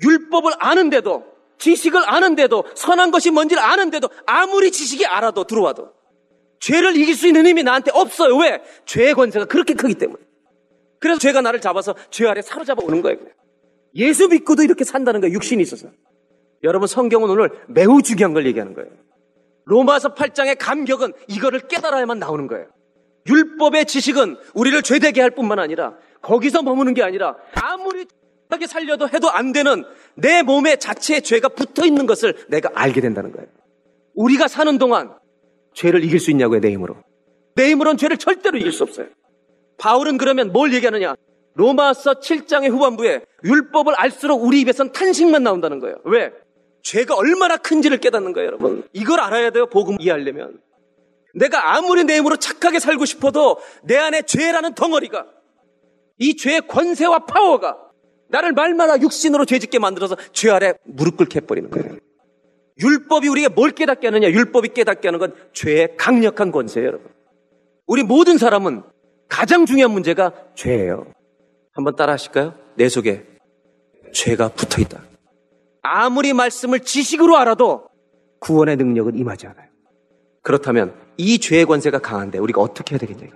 율법을 0.02 0.52
아는데도, 0.59 1.24
지식을 1.59 2.02
아는데도, 2.09 2.64
선한 2.74 3.11
것이 3.11 3.31
뭔지를 3.31 3.62
아는데도, 3.62 4.09
아무리 4.26 4.70
지식이 4.70 5.04
알아도 5.04 5.44
들어와도, 5.44 5.92
죄를 6.61 6.96
이길 6.96 7.14
수 7.14 7.26
있는 7.26 7.46
힘이 7.46 7.64
나한테 7.64 7.90
없어요. 7.92 8.37
왜? 8.37 8.62
죄의 8.87 9.14
권세가 9.14 9.46
그렇게 9.46 9.74
크기 9.74 9.94
때문에. 9.94 10.22
그래서 11.00 11.18
죄가 11.18 11.42
나를 11.42 11.61
잡아서 11.61 11.94
죄 12.11 12.26
아래 12.26 12.40
사로잡아 12.40 12.81
오는 12.83 13.02
거예요. 13.02 13.18
예수 13.94 14.29
믿고도 14.29 14.62
이렇게 14.62 14.85
산다는 14.85 15.20
거예요. 15.20 15.35
육신이 15.35 15.62
있어서. 15.62 15.88
여러분 16.62 16.87
성경은 16.88 17.31
오늘 17.31 17.51
매우 17.68 18.03
중요한 18.03 18.35
걸 18.35 18.46
얘기하는 18.46 18.74
거예요. 18.74 18.90
로마서 19.64 20.14
8장의 20.14 20.57
감격은 20.59 21.12
이거를 21.29 21.61
깨달아야만 21.68 22.18
나오는 22.18 22.46
거예요. 22.46 22.66
율법의 23.29 23.87
지식은 23.87 24.37
우리를 24.55 24.83
죄되게 24.83 25.20
할 25.20 25.31
뿐만 25.31 25.59
아니라 25.59 25.96
거기서 26.22 26.62
머무는 26.62 26.94
게 26.94 27.03
아니라 27.03 27.37
아무리 27.55 28.07
하게 28.48 28.66
살려도 28.66 29.09
해도 29.11 29.31
안 29.31 29.53
되는 29.53 29.85
내 30.14 30.42
몸에 30.42 30.77
자체의 30.77 31.22
죄가 31.22 31.51
붙어 31.51 31.85
있는 31.85 32.07
것을 32.07 32.35
내가 32.48 32.70
알게 32.74 33.03
된다는 33.03 33.31
거예요. 33.33 33.46
우리가 34.14 34.48
사는 34.48 34.79
동안 34.79 35.14
죄를 35.74 36.03
이길 36.03 36.18
수 36.18 36.31
있냐고요, 36.31 36.61
내 36.61 36.70
힘으로. 36.70 36.96
내 37.55 37.70
힘으로는 37.70 37.98
죄를 37.98 38.16
절대로 38.16 38.57
이길 38.57 38.72
수 38.72 38.83
없어요. 38.83 39.09
바울은 39.79 40.16
그러면 40.16 40.51
뭘 40.53 40.72
얘기하느냐? 40.72 41.14
로마서 41.54 42.20
7장의 42.20 42.70
후반부에 42.70 43.24
율법을 43.44 43.94
알수록 43.96 44.42
우리 44.42 44.61
입에선 44.61 44.92
탄식만 44.92 45.42
나온다는 45.42 45.80
거예요. 45.80 45.96
왜? 46.04 46.32
죄가 46.82 47.16
얼마나 47.16 47.56
큰지를 47.56 47.98
깨닫는 47.98 48.32
거예요, 48.32 48.46
여러분. 48.46 48.84
이걸 48.92 49.20
알아야 49.20 49.50
돼요, 49.50 49.66
복음 49.66 49.96
이해하려면. 50.00 50.61
내가 51.34 51.76
아무리 51.76 52.04
내 52.04 52.16
힘으로 52.16 52.37
착하게 52.37 52.78
살고 52.78 53.04
싶어도 53.04 53.58
내 53.82 53.96
안에 53.96 54.22
죄라는 54.22 54.74
덩어리가 54.74 55.26
이 56.18 56.37
죄의 56.37 56.62
권세와 56.66 57.26
파워가 57.26 57.76
나를 58.28 58.52
말마다 58.52 59.00
육신으로 59.00 59.44
죄짓게 59.44 59.78
만들어서 59.78 60.16
죄 60.32 60.50
아래 60.50 60.74
무릎 60.84 61.16
꿇게 61.16 61.40
해버리는 61.40 61.70
거예요. 61.70 61.96
율법이 62.80 63.28
우리가 63.28 63.48
뭘 63.50 63.72
깨닫게 63.72 64.06
하느냐? 64.06 64.28
율법이 64.28 64.68
깨닫게 64.68 65.08
하는 65.08 65.18
건 65.18 65.34
죄의 65.52 65.96
강력한 65.96 66.52
권세예요, 66.52 66.88
여러분. 66.88 67.11
우리 67.87 68.02
모든 68.02 68.38
사람은 68.38 68.82
가장 69.28 69.66
중요한 69.66 69.90
문제가 69.90 70.32
죄예요. 70.54 71.06
한번 71.78 71.94
따라 71.94 72.14
하실까요? 72.14 72.54
내 72.74 72.88
속에 72.88 73.24
죄가 74.12 74.48
붙어 74.48 74.82
있다. 74.82 75.00
아무리 75.82 76.32
말씀을 76.32 76.80
지식으로 76.80 77.36
알아도 77.36 77.84
구원의 78.40 78.76
능력은 78.76 79.16
임하지 79.16 79.46
않아요. 79.46 79.68
그렇다면 80.42 80.92
이 81.16 81.38
죄의 81.38 81.66
권세가 81.66 82.00
강한데 82.00 82.38
우리가 82.38 82.60
어떻게 82.60 82.94
해야 82.94 82.98
되겠냐? 82.98 83.28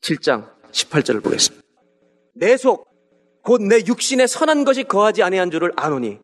7장 0.00 0.48
18절을 0.72 1.22
보겠습니다. 1.22 1.64
내 2.34 2.56
속, 2.56 2.88
곧 3.44 3.62
내 3.62 3.84
육신에 3.86 4.26
선한 4.26 4.64
것이 4.64 4.82
거하지 4.82 5.22
아니한 5.22 5.52
줄을 5.52 5.70
아노니 5.76 6.18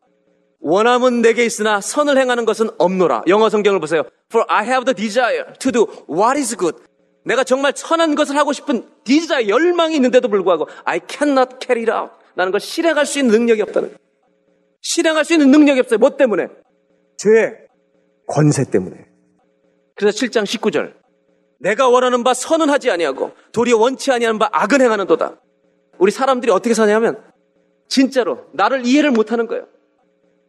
원함은 0.59 1.21
내게 1.21 1.45
있으나 1.45 1.79
선을 1.79 2.17
행하는 2.17 2.43
것은 2.43 2.71
없노라. 2.77 3.23
영어 3.29 3.49
성경을 3.49 3.79
보세요. 3.79 4.03
For 4.29 4.45
I 4.49 4.65
have 4.65 4.83
the 4.83 4.93
desire 4.93 5.45
to 5.59 5.71
do 5.71 5.87
what 6.09 6.37
is 6.37 6.57
good. 6.57 6.77
내가 7.25 7.43
정말 7.43 7.73
선한 7.75 8.15
것을 8.15 8.37
하고 8.37 8.53
싶은 8.53 8.87
디자이 9.03 9.49
열망이 9.49 9.95
있는데도 9.95 10.27
불구하고 10.27 10.67
I 10.85 11.01
cannot 11.07 11.57
carry 11.61 11.83
it 11.83 11.91
out. 11.91 12.13
나는 12.35 12.51
걸 12.51 12.59
실행할 12.59 13.05
수 13.05 13.19
있는 13.19 13.31
능력이 13.33 13.61
없다는 13.63 13.89
거예요. 13.89 13.97
실행할 14.81 15.25
수 15.25 15.33
있는 15.33 15.49
능력이 15.51 15.79
없어요. 15.79 15.97
뭐 15.97 16.15
때문에? 16.15 16.47
죄, 17.17 17.67
권세 18.27 18.69
때문에. 18.69 19.07
그래서 19.95 20.17
7장 20.17 20.43
19절. 20.43 20.93
내가 21.59 21.89
원하는 21.89 22.23
바 22.23 22.33
선은 22.33 22.69
하지 22.69 22.91
아니하고 22.91 23.31
도리어 23.51 23.77
원치 23.77 24.11
아니하는 24.11 24.37
바 24.37 24.49
악은 24.51 24.81
행하는 24.81 25.07
도다. 25.07 25.41
우리 25.97 26.11
사람들이 26.11 26.51
어떻게 26.51 26.73
사냐면 26.73 27.23
진짜로 27.87 28.45
나를 28.53 28.85
이해를 28.85 29.11
못하는 29.11 29.47
거예요. 29.47 29.65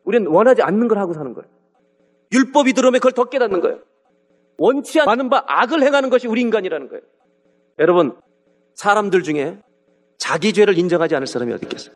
우리는 0.05 0.27
원하지 0.27 0.62
않는 0.62 0.89
걸 0.89 0.99
하고 0.99 1.15
사는 1.15 1.33
거예요. 1.33 1.49
율법이 2.33 2.73
들어오면 2.75 3.01
그걸 3.01 3.12
더 3.12 3.25
깨닫는 3.25 3.61
거예요. 3.61 3.79
원치 4.59 5.01
않은 5.01 5.29
바 5.29 5.45
악을 5.47 5.83
행하는 5.83 6.11
것이 6.11 6.27
우리 6.27 6.40
인간이라는 6.40 6.88
거예요. 6.88 7.03
여러분, 7.79 8.16
사람들 8.75 9.23
중에 9.23 9.59
자기 10.19 10.53
죄를 10.53 10.79
인정하지 10.79 11.14
않을 11.16 11.27
사람이 11.27 11.53
어디 11.53 11.66
있겠어요? 11.66 11.95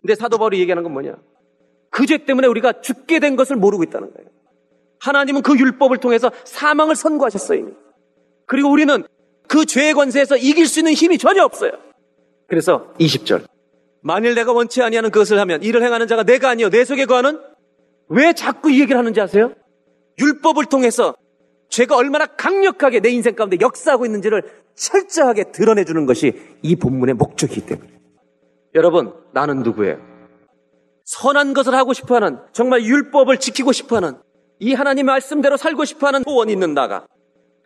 근데 0.00 0.14
사도 0.14 0.38
바울이 0.38 0.58
얘기하는 0.60 0.82
건 0.82 0.92
뭐냐? 0.92 1.16
그 1.90 2.06
죄 2.06 2.18
때문에 2.24 2.46
우리가 2.46 2.80
죽게 2.80 3.18
된 3.18 3.36
것을 3.36 3.56
모르고 3.56 3.82
있다는 3.84 4.12
거예요. 4.14 4.30
하나님은 5.00 5.42
그 5.42 5.58
율법을 5.58 5.98
통해서 5.98 6.30
사망을 6.44 6.94
선고하셨어요, 6.96 7.58
이미. 7.58 7.72
그리고 8.46 8.70
우리는 8.70 9.04
그 9.46 9.64
죄의 9.64 9.94
권세에서 9.94 10.36
이길 10.36 10.66
수 10.66 10.80
있는 10.80 10.92
힘이 10.92 11.18
전혀 11.18 11.42
없어요. 11.44 11.72
그래서 12.46 12.92
20절. 12.98 13.44
만일 14.00 14.34
내가 14.34 14.52
원치 14.52 14.82
아니하는 14.82 15.10
그것을 15.10 15.38
하면 15.40 15.62
이를 15.62 15.82
행하는 15.82 16.06
자가 16.06 16.22
내가 16.22 16.50
아니요 16.50 16.70
내 16.70 16.84
속에 16.84 17.04
거하는 17.04 17.40
왜 18.08 18.32
자꾸 18.32 18.70
이 18.70 18.80
얘기를 18.80 18.96
하는지 18.96 19.20
아세요? 19.20 19.52
율법을 20.18 20.66
통해서 20.66 21.14
죄가 21.68 21.96
얼마나 21.96 22.26
강력하게 22.26 23.00
내 23.00 23.10
인생 23.10 23.34
가운데 23.34 23.56
역사하고 23.60 24.06
있는지를 24.06 24.42
철저하게 24.74 25.52
드러내주는 25.52 26.06
것이 26.06 26.32
이 26.62 26.76
본문의 26.76 27.14
목적이기 27.14 27.66
때문에. 27.66 27.90
여러분, 28.74 29.12
나는 29.32 29.62
누구예요? 29.62 29.98
선한 31.04 31.54
것을 31.54 31.74
하고 31.74 31.92
싶어 31.92 32.16
하는, 32.16 32.38
정말 32.52 32.82
율법을 32.84 33.38
지키고 33.38 33.72
싶어 33.72 33.96
하는, 33.96 34.18
이 34.60 34.74
하나님의 34.74 35.04
말씀대로 35.04 35.56
살고 35.56 35.84
싶어 35.84 36.06
하는 36.08 36.22
소원이 36.24 36.52
있는 36.52 36.74
나가. 36.74 37.06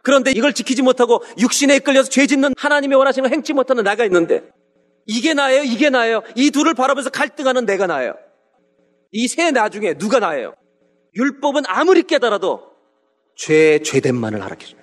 그런데 0.02 0.32
이걸 0.32 0.52
지키지 0.52 0.82
못하고 0.82 1.22
육신에 1.38 1.76
이끌려서 1.76 2.08
죄 2.10 2.26
짓는 2.26 2.54
하나님의 2.56 2.98
원하시는 2.98 3.28
걸 3.28 3.34
행치 3.34 3.52
못하는 3.52 3.84
나가 3.84 4.04
있는데, 4.04 4.42
이게 5.06 5.34
나예요? 5.34 5.62
이게 5.64 5.90
나예요? 5.90 6.22
이 6.36 6.50
둘을 6.50 6.74
바라보면서 6.74 7.10
갈등하는 7.10 7.66
내가 7.66 7.86
나예요. 7.86 8.14
이 9.12 9.26
세 9.26 9.50
나 9.50 9.68
중에 9.68 9.94
누가 9.94 10.18
나예요? 10.20 10.54
율법은 11.14 11.64
아무리 11.66 12.02
깨달아도 12.04 12.71
죄의 13.42 13.82
죄됨만을 13.82 14.40
알아계줘요. 14.42 14.80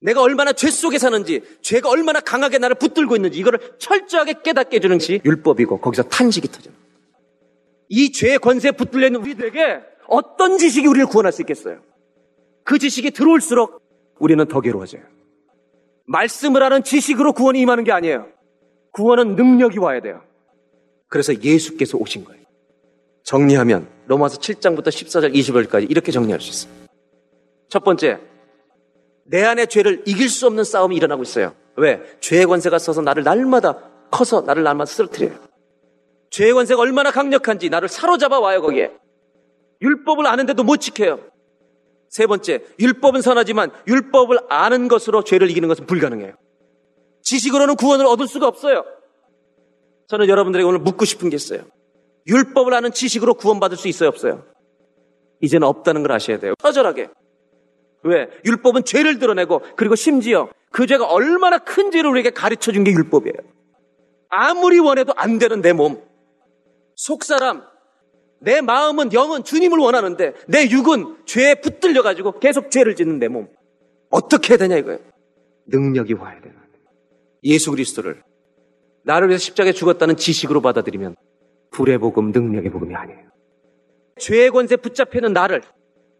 내가 0.00 0.22
얼마나 0.22 0.52
죄 0.52 0.70
속에 0.70 0.98
사는지, 0.98 1.42
죄가 1.62 1.88
얼마나 1.88 2.20
강하게 2.20 2.58
나를 2.58 2.76
붙들고 2.76 3.16
있는지 3.16 3.38
이거를 3.40 3.58
철저하게 3.78 4.34
깨닫게 4.44 4.76
해주는 4.76 4.98
것이 4.98 5.20
율법이고 5.24 5.80
거기서 5.80 6.04
탄식이 6.04 6.48
터져요. 6.48 6.74
이 7.88 8.12
죄의 8.12 8.38
권세에 8.38 8.72
붙들려 8.72 9.06
있는 9.06 9.20
우리들에게 9.20 9.80
어떤 10.06 10.58
지식이 10.58 10.86
우리를 10.86 11.06
구원할 11.06 11.32
수 11.32 11.42
있겠어요? 11.42 11.80
그 12.62 12.78
지식이 12.78 13.10
들어올수록 13.10 13.82
우리는 14.20 14.46
더 14.46 14.60
괴로워져요. 14.60 15.02
말씀을 16.06 16.62
하는 16.62 16.84
지식으로 16.84 17.32
구원이 17.32 17.60
임하는 17.60 17.82
게 17.82 17.90
아니에요. 17.90 18.28
구원은 18.92 19.34
능력이 19.34 19.78
와야 19.78 20.00
돼요. 20.00 20.22
그래서 21.08 21.34
예수께서 21.34 21.98
오신 21.98 22.24
거예요. 22.24 22.44
정리하면 23.24 23.88
로마서 24.06 24.38
7장부터 24.38 24.88
14절 24.88 25.34
20절까지 25.34 25.90
이렇게 25.90 26.12
정리할 26.12 26.40
수 26.40 26.50
있어요. 26.50 26.85
첫 27.68 27.84
번째, 27.84 28.20
내 29.24 29.42
안의 29.44 29.66
죄를 29.68 30.02
이길 30.06 30.28
수 30.28 30.46
없는 30.46 30.64
싸움이 30.64 30.96
일어나고 30.96 31.22
있어요. 31.22 31.54
왜? 31.76 32.00
죄의 32.20 32.46
권세가 32.46 32.78
써서 32.78 33.02
나를 33.02 33.24
날마다 33.24 33.90
커서 34.10 34.42
나를 34.42 34.62
날마다 34.62 34.90
쓰러뜨려요. 34.90 35.38
죄의 36.30 36.52
권세가 36.52 36.80
얼마나 36.80 37.10
강력한지 37.10 37.68
나를 37.68 37.88
사로잡아 37.88 38.38
와요, 38.38 38.62
거기에. 38.62 38.92
율법을 39.82 40.26
아는데도 40.26 40.62
못 40.64 40.78
지켜요. 40.78 41.20
세 42.08 42.26
번째, 42.26 42.64
율법은 42.80 43.20
선하지만 43.20 43.72
율법을 43.86 44.38
아는 44.48 44.88
것으로 44.88 45.24
죄를 45.24 45.50
이기는 45.50 45.68
것은 45.68 45.86
불가능해요. 45.86 46.34
지식으로는 47.22 47.74
구원을 47.76 48.06
얻을 48.06 48.28
수가 48.28 48.46
없어요. 48.46 48.84
저는 50.08 50.28
여러분들에게 50.28 50.66
오늘 50.66 50.78
묻고 50.78 51.04
싶은 51.04 51.30
게 51.30 51.36
있어요. 51.36 51.62
율법을 52.28 52.72
아는 52.74 52.92
지식으로 52.92 53.34
구원받을 53.34 53.76
수 53.76 53.88
있어요, 53.88 54.08
없어요? 54.08 54.44
이제는 55.40 55.66
없다는 55.66 56.02
걸 56.02 56.12
아셔야 56.12 56.38
돼요. 56.38 56.54
처절하게. 56.62 57.08
왜? 58.06 58.28
율법은 58.44 58.84
죄를 58.84 59.18
드러내고 59.18 59.62
그리고 59.76 59.94
심지어 59.94 60.48
그 60.70 60.86
죄가 60.86 61.06
얼마나 61.06 61.58
큰 61.58 61.90
죄를 61.90 62.10
우리에게 62.10 62.30
가르쳐 62.30 62.72
준 62.72 62.84
게 62.84 62.92
율법이에요. 62.92 63.36
아무리 64.28 64.78
원해도 64.78 65.12
안 65.16 65.38
되는 65.38 65.60
내 65.60 65.72
몸. 65.72 66.02
속사람, 66.96 67.62
내 68.40 68.60
마음은 68.60 69.12
영은 69.12 69.44
주님을 69.44 69.78
원하는데 69.78 70.34
내 70.48 70.68
육은 70.70 71.16
죄에 71.26 71.56
붙들려 71.56 72.02
가지고 72.02 72.38
계속 72.38 72.70
죄를 72.70 72.96
짓는 72.96 73.18
내 73.18 73.28
몸. 73.28 73.48
어떻게 74.10 74.50
해야 74.54 74.58
되냐 74.58 74.76
이거예요. 74.76 74.98
능력이 75.66 76.14
와야 76.14 76.40
되나. 76.40 76.54
예수 77.44 77.70
그리스도를 77.70 78.22
나를 79.04 79.28
위해서 79.28 79.42
십자가에 79.44 79.72
죽었다는 79.72 80.16
지식으로 80.16 80.60
받아들이면 80.60 81.16
불의 81.70 81.98
복음, 81.98 82.32
능력의 82.32 82.70
복음이 82.70 82.94
아니에요. 82.94 83.20
죄의 84.18 84.50
권세 84.50 84.76
붙잡히는 84.76 85.32
나를 85.32 85.62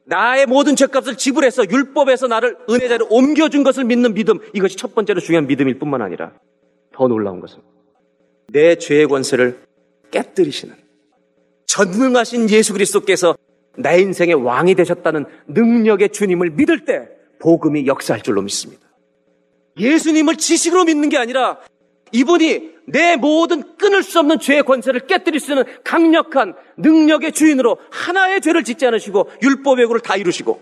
나의 0.07 0.47
모든 0.47 0.77
죄값을 0.77 1.17
지불해서 1.17 1.69
율법에서 1.69 2.29
나를 2.29 2.57
은혜자로 2.71 3.09
옮겨준 3.11 3.65
것을 3.65 3.85
믿는 3.85 4.15
믿음 4.15 4.39
이것이 4.55 4.77
첫 4.77 4.95
번째로 4.95 5.21
중요한 5.21 5.47
믿음일 5.47 5.79
뿐만 5.79 6.01
아니라 6.01 6.33
더 6.93 7.09
놀라운 7.09 7.41
것은 7.41 7.61
내 8.49 8.77
죄의 8.77 9.09
권세를 9.09 9.61
깨뜨리시는 10.13 10.75
전능하신 11.67 12.49
예수 12.51 12.73
그리스도께서 12.73 13.37
내 13.77 14.01
인생의 14.01 14.35
왕이 14.35 14.77
되셨다는 14.77 15.27
능력의 15.49 16.11
주님을 16.11 16.51
믿을 16.51 16.85
때 16.85 17.09
복음이 17.41 17.87
역사할 17.87 18.23
줄로 18.23 18.41
믿습니다. 18.43 18.87
예수님을 19.79 20.37
지식으로 20.37 20.85
믿는 20.85 21.09
게 21.09 21.19
아니라 21.19 21.59
이분이 22.13 22.76
내 22.87 23.17
모든 23.17 23.77
끊을 23.77 24.03
수 24.03 24.19
없는 24.21 24.39
죄의 24.39 24.63
권세를 24.63 25.07
깨뜨릴 25.07 25.41
수 25.41 25.53
있는 25.53 25.65
강력한 25.85 26.55
능력의 26.77 27.33
주인으로 27.33 27.79
하나의 27.91 28.41
죄를 28.41 28.65
짓지 28.65 28.87
않으시고 28.87 29.31
율법의 29.43 29.85
요구를 29.85 30.01
다 30.01 30.17
이루시고 30.17 30.61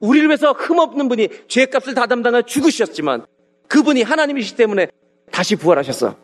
우리를 0.00 0.28
위해서 0.28 0.52
흠없는 0.52 1.08
분이 1.08 1.28
죄값을 1.48 1.94
다 1.94 2.06
담당해 2.06 2.42
죽으셨지만 2.42 3.26
그분이 3.68 4.02
하나님이시기 4.02 4.56
때문에 4.56 4.88
다시 5.30 5.56
부활하셨어. 5.56 6.16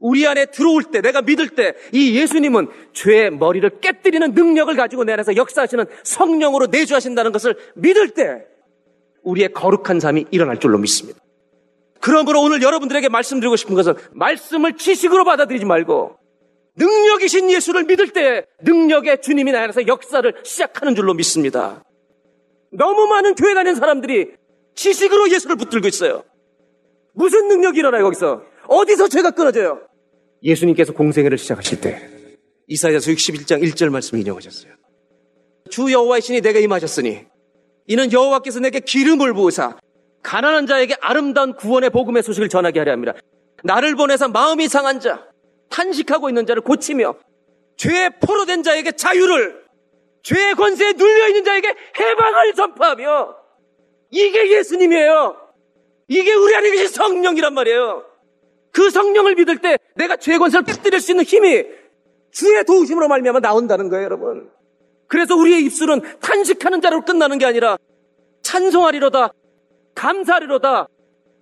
우리 0.00 0.26
안에 0.26 0.46
들어올 0.46 0.84
때, 0.84 1.00
내가 1.00 1.22
믿을 1.22 1.48
때, 1.48 1.74
이 1.92 2.18
예수님은 2.18 2.68
죄의 2.92 3.30
머리를 3.30 3.80
깨뜨리는 3.80 4.34
능력을 4.34 4.76
가지고 4.76 5.04
내 5.04 5.14
안에서 5.14 5.34
역사하시는 5.34 5.86
성령으로 6.02 6.66
내주하신다는 6.66 7.32
것을 7.32 7.56
믿을 7.74 8.10
때, 8.10 8.44
우리의 9.22 9.54
거룩한 9.54 10.00
삶이 10.00 10.26
일어날 10.30 10.60
줄로 10.60 10.76
믿습니다. 10.76 11.23
그러므로 12.04 12.42
오늘 12.42 12.60
여러분들에게 12.60 13.08
말씀드리고 13.08 13.56
싶은 13.56 13.74
것은 13.74 13.94
말씀을 14.12 14.76
지식으로 14.76 15.24
받아들이지 15.24 15.64
말고 15.64 16.18
능력이신 16.76 17.50
예수를 17.50 17.84
믿을 17.84 18.10
때 18.10 18.44
능력의 18.62 19.22
주님이 19.22 19.52
나 19.52 19.62
안에서 19.62 19.86
역사를 19.86 20.34
시작하는 20.44 20.94
줄로 20.94 21.14
믿습니다. 21.14 21.82
너무 22.70 23.06
많은 23.06 23.34
교회 23.34 23.54
다니는 23.54 23.76
사람들이 23.76 24.32
지식으로 24.74 25.30
예수를 25.30 25.56
붙들고 25.56 25.88
있어요. 25.88 26.24
무슨 27.14 27.48
능력이 27.48 27.78
일어나요, 27.78 28.02
거기서? 28.04 28.42
어디서 28.68 29.08
죄가 29.08 29.30
끊어져요? 29.30 29.80
예수님께서 30.42 30.92
공생애를 30.92 31.38
시작하실 31.38 31.80
때 31.80 32.10
이사야서 32.66 33.12
61장 33.12 33.62
1절 33.62 33.88
말씀 33.88 34.18
인용하셨어요. 34.18 34.74
주 35.70 35.90
여호와의 35.90 36.20
신이 36.20 36.42
내게 36.42 36.60
임하셨으니 36.60 37.24
이는 37.86 38.12
여호와께서 38.12 38.60
내게 38.60 38.80
기름을 38.80 39.32
부으사 39.32 39.78
가난한 40.24 40.66
자에게 40.66 40.96
아름다운 41.00 41.54
구원의 41.54 41.90
복음의 41.90 42.22
소식을 42.24 42.48
전하게 42.48 42.80
하려 42.80 42.92
합니다. 42.92 43.12
나를 43.62 43.94
보내서 43.94 44.28
마음이 44.28 44.66
상한 44.68 44.98
자, 44.98 45.28
탄식하고 45.70 46.28
있는 46.28 46.46
자를 46.46 46.62
고치며 46.62 47.14
죄에 47.76 48.08
포로된 48.20 48.62
자에게 48.62 48.92
자유를, 48.92 49.64
죄의 50.22 50.54
권세에 50.54 50.92
눌려 50.94 51.28
있는 51.28 51.44
자에게 51.44 51.68
해방을 51.68 52.54
전파하며 52.54 53.36
이게 54.10 54.50
예수님이에요. 54.52 55.36
이게 56.08 56.34
우리 56.34 56.54
안에 56.56 56.70
계신 56.70 56.88
성령이란 56.88 57.52
말이에요. 57.54 58.04
그 58.72 58.90
성령을 58.90 59.34
믿을 59.34 59.58
때 59.58 59.78
내가 59.94 60.16
죄의 60.16 60.38
권세를 60.38 60.64
뺏드릴 60.64 61.00
수 61.00 61.12
있는 61.12 61.24
힘이 61.24 61.64
주의 62.32 62.64
도우심으로 62.64 63.08
말미암아 63.08 63.40
나온다는 63.40 63.88
거예요, 63.88 64.04
여러분. 64.04 64.50
그래서 65.06 65.36
우리의 65.36 65.64
입술은 65.64 66.00
탄식하는 66.20 66.80
자로 66.80 67.02
끝나는 67.02 67.38
게 67.38 67.44
아니라 67.44 67.76
찬송하리로다 68.42 69.32
감사리로다 69.94 70.88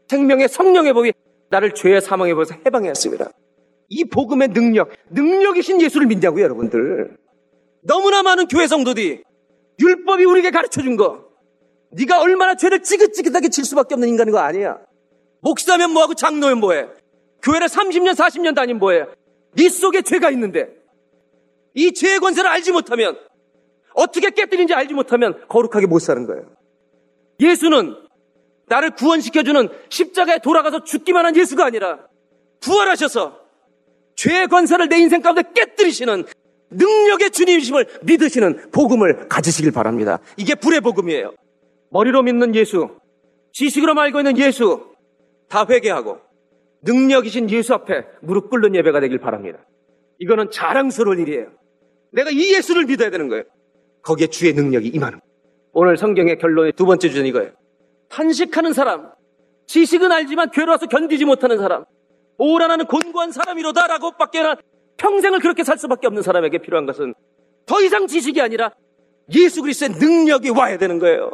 생명의 0.08 0.48
성령의 0.48 0.92
법이 0.92 1.12
나를 1.50 1.74
죄의 1.74 2.00
사망의 2.00 2.34
법에서 2.34 2.54
해방했습니다. 2.66 3.30
이 3.88 4.04
복음의 4.04 4.48
능력, 4.48 4.90
능력이신 5.10 5.80
예수를 5.80 6.06
믿냐고요, 6.06 6.44
여러분들. 6.44 7.16
너무나 7.82 8.22
많은 8.22 8.46
교회 8.48 8.66
성도들이 8.66 9.22
율법이 9.80 10.24
우리에게 10.24 10.50
가르쳐 10.50 10.80
준 10.82 10.96
거. 10.96 11.24
네가 11.90 12.22
얼마나 12.22 12.54
죄를 12.54 12.82
찌긋찌긋하게 12.82 13.50
칠 13.50 13.64
수밖에 13.64 13.94
없는 13.94 14.08
인간인 14.08 14.32
거 14.32 14.38
아니야. 14.38 14.78
목사면 15.40 15.90
뭐하고 15.90 16.14
장로면 16.14 16.60
뭐해. 16.60 16.86
교회를 17.42 17.66
30년, 17.66 18.14
40년 18.14 18.54
다닌 18.54 18.78
뭐해. 18.78 19.04
네 19.54 19.68
속에 19.68 20.02
죄가 20.02 20.31
있는데 20.31 20.68
이 21.74 21.92
죄의 21.92 22.20
권세를 22.20 22.48
알지 22.48 22.72
못하면 22.72 23.18
어떻게 23.94 24.31
깨뜨린지 24.31 24.72
알지 24.72 24.94
못하면 24.94 25.42
거룩하게 25.48 25.87
못 25.87 25.98
사는 25.98 26.27
거예요. 26.27 26.46
예수는 27.40 27.96
나를 28.73 28.92
구원시켜주는 28.92 29.68
십자가에 29.90 30.38
돌아가서 30.38 30.83
죽기만 30.85 31.27
한 31.27 31.37
예수가 31.37 31.66
아니라 31.66 31.98
부활하셔서 32.60 33.38
죄의 34.16 34.48
권세를 34.48 34.88
내 34.88 34.96
인생 34.96 35.20
가운데 35.20 35.42
깨뜨리시는 35.54 36.25
능력의 36.70 37.31
주님이심을 37.33 37.87
믿으시는 38.02 38.70
복음을 38.70 39.29
가지시길 39.29 39.73
바랍니다. 39.73 40.20
이게 40.38 40.54
불의 40.54 40.81
복음이에요. 40.81 41.35
머리로 41.90 42.23
믿는 42.23 42.54
예수, 42.54 42.88
지식으로 43.52 43.92
말고 43.92 44.20
있는 44.20 44.38
예수, 44.38 44.87
다 45.50 45.66
회개하고 45.68 46.18
능력이신 46.83 47.50
예수 47.50 47.75
앞에 47.75 48.06
무릎 48.23 48.48
꿇는 48.48 48.75
예배가 48.75 49.00
되길 49.00 49.18
바랍니다. 49.18 49.58
이거는 50.18 50.50
자랑스러운 50.50 51.18
일이에요. 51.18 51.48
내가 52.12 52.31
이 52.31 52.54
예수를 52.54 52.87
믿어야 52.87 53.10
되는 53.10 53.29
거예요. 53.29 53.44
거기에 54.02 54.29
주의 54.29 54.54
능력이 54.54 54.88
임하는 54.88 55.20
거예요. 55.20 55.33
오늘 55.75 55.98
성경의 55.98 56.38
결론의 56.38 56.73
두 56.73 56.87
번째 56.87 57.08
주제는 57.08 57.29
이거예요. 57.29 57.52
탄식하는 58.13 58.75
사람, 58.75 59.10
지식은 59.67 60.13
알지만 60.13 60.50
괴로워서 60.50 60.87
견디지 60.87 61.25
못하는 61.25 61.58
사람, 61.58 61.85
오라나는 62.38 62.87
곤고한 62.87 63.33
사람이로다라고 63.33 64.13
밖에 64.13 64.42
평생을 64.98 65.40
그렇게 65.40 65.65
살 65.65 65.79
수밖에 65.79 66.06
없는 66.06 66.23
사람에게 66.23 66.58
필요한 66.58 66.87
것은 66.87 67.15
더 67.67 67.81
이상 67.81 68.06
지식이 68.06 68.40
아니라 68.40 68.73
예수 69.35 69.63
그리스도의 69.63 69.92
능력이 69.98 70.50
와야 70.50 70.77
되는 70.77 70.98
거예요. 70.98 71.31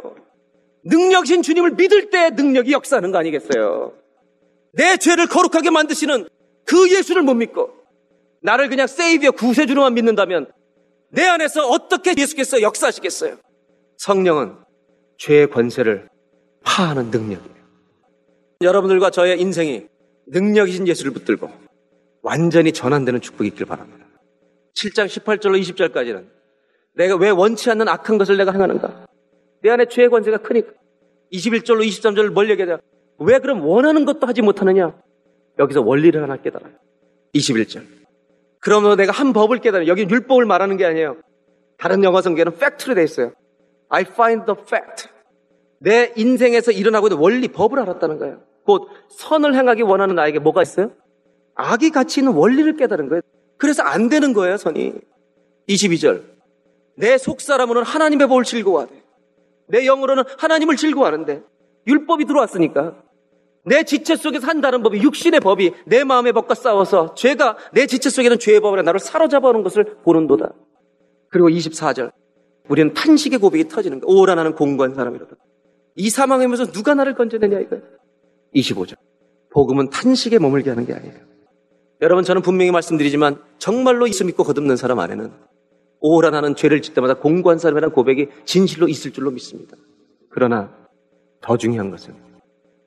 능력이신 0.85 1.41
주님을 1.41 1.71
믿을 1.71 2.09
때 2.09 2.29
능력이 2.29 2.71
역사하는 2.71 3.11
거 3.11 3.17
아니겠어요? 3.17 3.93
내 4.71 4.97
죄를 4.97 5.27
거룩하게 5.27 5.71
만드시는 5.71 6.29
그 6.65 6.91
예수를 6.91 7.23
못 7.23 7.33
믿고 7.33 7.71
나를 8.41 8.69
그냥 8.69 8.87
세이비어 8.87 9.31
구세주로만 9.31 9.93
믿는다면 9.95 10.51
내 11.09 11.25
안에서 11.25 11.67
어떻게 11.67 12.13
예수께서 12.17 12.61
역사하시겠어요? 12.61 13.37
성령은 13.97 14.55
죄의 15.17 15.49
권세를 15.49 16.07
파하는 16.69 17.09
능력이에요. 17.09 17.59
여러분들과 18.61 19.09
저의 19.09 19.41
인생이 19.41 19.87
능력이신 20.27 20.87
예수를 20.87 21.11
붙들고 21.11 21.49
완전히 22.21 22.71
전환되는 22.71 23.21
축복이 23.21 23.47
있길 23.49 23.65
바랍니다. 23.65 24.05
7장 24.75 25.07
18절로 25.07 25.59
20절까지는 25.59 26.27
내가 26.95 27.15
왜 27.15 27.31
원치 27.31 27.71
않는 27.71 27.87
악한 27.87 28.17
것을 28.19 28.37
내가 28.37 28.51
행하는가? 28.51 29.07
내 29.63 29.71
안에 29.71 29.85
죄의 29.85 30.09
권세가 30.09 30.37
크니까. 30.39 30.71
21절로 31.33 31.85
23절을 31.87 32.29
뭘 32.29 32.49
얘기하냐? 32.51 32.79
왜 33.19 33.39
그럼 33.39 33.65
원하는 33.65 34.05
것도 34.05 34.27
하지 34.27 34.41
못하느냐? 34.41 34.95
여기서 35.57 35.81
원리를 35.81 36.21
하나 36.21 36.37
깨달아요. 36.37 36.73
21절. 37.33 37.83
그러면 38.61 38.97
내가 38.97 39.11
한 39.11 39.33
법을 39.33 39.59
깨달아요. 39.59 39.87
여기 39.87 40.03
율법을 40.03 40.45
말하는 40.45 40.77
게 40.77 40.85
아니에요. 40.85 41.17
다른 41.77 42.03
영어 42.03 42.21
성경에는 42.21 42.57
팩트로 42.57 42.95
돼 42.95 43.03
있어요. 43.03 43.33
I 43.89 44.03
find 44.03 44.45
the 44.45 44.59
fact. 44.61 45.18
내 45.79 46.13
인생에서 46.15 46.71
일어나고 46.71 47.07
있는 47.07 47.17
원리, 47.19 47.47
법을 47.47 47.79
알았다는 47.79 48.19
거예요. 48.19 48.41
곧 48.65 48.87
선을 49.09 49.55
행하기 49.55 49.81
원하는 49.83 50.15
나에게 50.15 50.39
뭐가 50.39 50.61
있어요? 50.61 50.91
악이 51.55 51.89
가치 51.91 52.19
있는 52.19 52.33
원리를 52.33 52.75
깨달은 52.77 53.09
거예요. 53.09 53.21
그래서 53.57 53.83
안 53.83 54.09
되는 54.09 54.33
거예요, 54.33 54.57
선이. 54.57 54.93
22절. 55.67 56.23
내 56.95 57.17
속사람으로는 57.17 57.85
하나님의 57.85 58.27
법을 58.27 58.43
즐거워하되 58.43 59.03
내 59.67 59.85
영으로는 59.85 60.23
하나님을 60.37 60.75
즐거워하는데 60.75 61.41
율법이 61.87 62.25
들어왔으니까 62.25 62.95
내 63.65 63.83
지체 63.83 64.15
속에서 64.15 64.47
한다는 64.47 64.83
법이 64.83 65.01
육신의 65.01 65.39
법이 65.41 65.73
내 65.85 66.03
마음의 66.03 66.33
법과 66.33 66.55
싸워서 66.55 67.13
죄가 67.13 67.57
내 67.73 67.85
지체 67.85 68.09
속에는 68.09 68.39
죄의 68.39 68.59
법을 68.61 68.83
나를 68.83 68.99
사로잡아 68.99 69.49
오는 69.49 69.63
것을 69.63 69.97
보는도다. 70.03 70.53
그리고 71.29 71.49
24절. 71.49 72.11
우리는 72.67 72.93
탄식의 72.93 73.39
고백이 73.39 73.67
터지는 73.67 73.99
거야. 73.99 74.13
오라 74.13 74.35
나는 74.35 74.55
공고한 74.55 74.93
사람이로다. 74.93 75.35
이 75.99 76.09
사망하면서 76.09 76.71
누가 76.71 76.93
나를 76.93 77.13
건져내냐 77.13 77.59
이거야. 77.59 77.81
25절. 78.55 78.95
복음은 79.51 79.89
탄식에 79.89 80.39
머물게 80.39 80.69
하는 80.69 80.85
게 80.85 80.93
아니에요. 80.93 81.13
여러분 82.01 82.23
저는 82.23 82.41
분명히 82.41 82.71
말씀드리지만 82.71 83.41
정말로 83.57 84.07
예수 84.07 84.23
믿고 84.23 84.45
거듭는 84.45 84.77
사람 84.77 84.99
안에는 84.99 85.29
오라 85.99 86.29
나는 86.29 86.55
죄를 86.55 86.81
짓 86.81 86.93
때마다 86.93 87.15
공고한 87.15 87.59
사람이라는 87.59 87.93
고백이 87.93 88.27
진실로 88.45 88.87
있을 88.87 89.11
줄로 89.11 89.29
믿습니다. 89.31 89.75
그러나 90.29 90.73
더 91.41 91.57
중요한 91.57 91.91
것은 91.91 92.15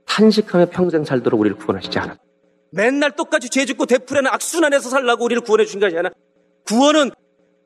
탄식하며 0.07 0.71
평생 0.71 1.05
살도록 1.05 1.39
우리를 1.39 1.59
구원하시지 1.59 1.99
않아. 1.99 2.17
맨날 2.71 3.15
똑같이 3.15 3.51
죄 3.51 3.67
짓고 3.67 3.85
대풀에는 3.85 4.31
악순환에서 4.31 4.89
살라고 4.89 5.27
우리를 5.27 5.43
구원해 5.43 5.67
주신 5.67 5.81
것이 5.81 5.95
아니라 5.95 6.15
구원은 6.67 7.11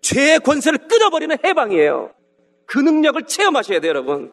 죄의 0.03 0.40
권세를 0.40 0.88
끊어버리는 0.88 1.36
해방이에요. 1.44 2.11
그 2.66 2.80
능력을 2.80 3.22
체험하셔야 3.26 3.78
돼요, 3.78 3.90
여러분. 3.90 4.32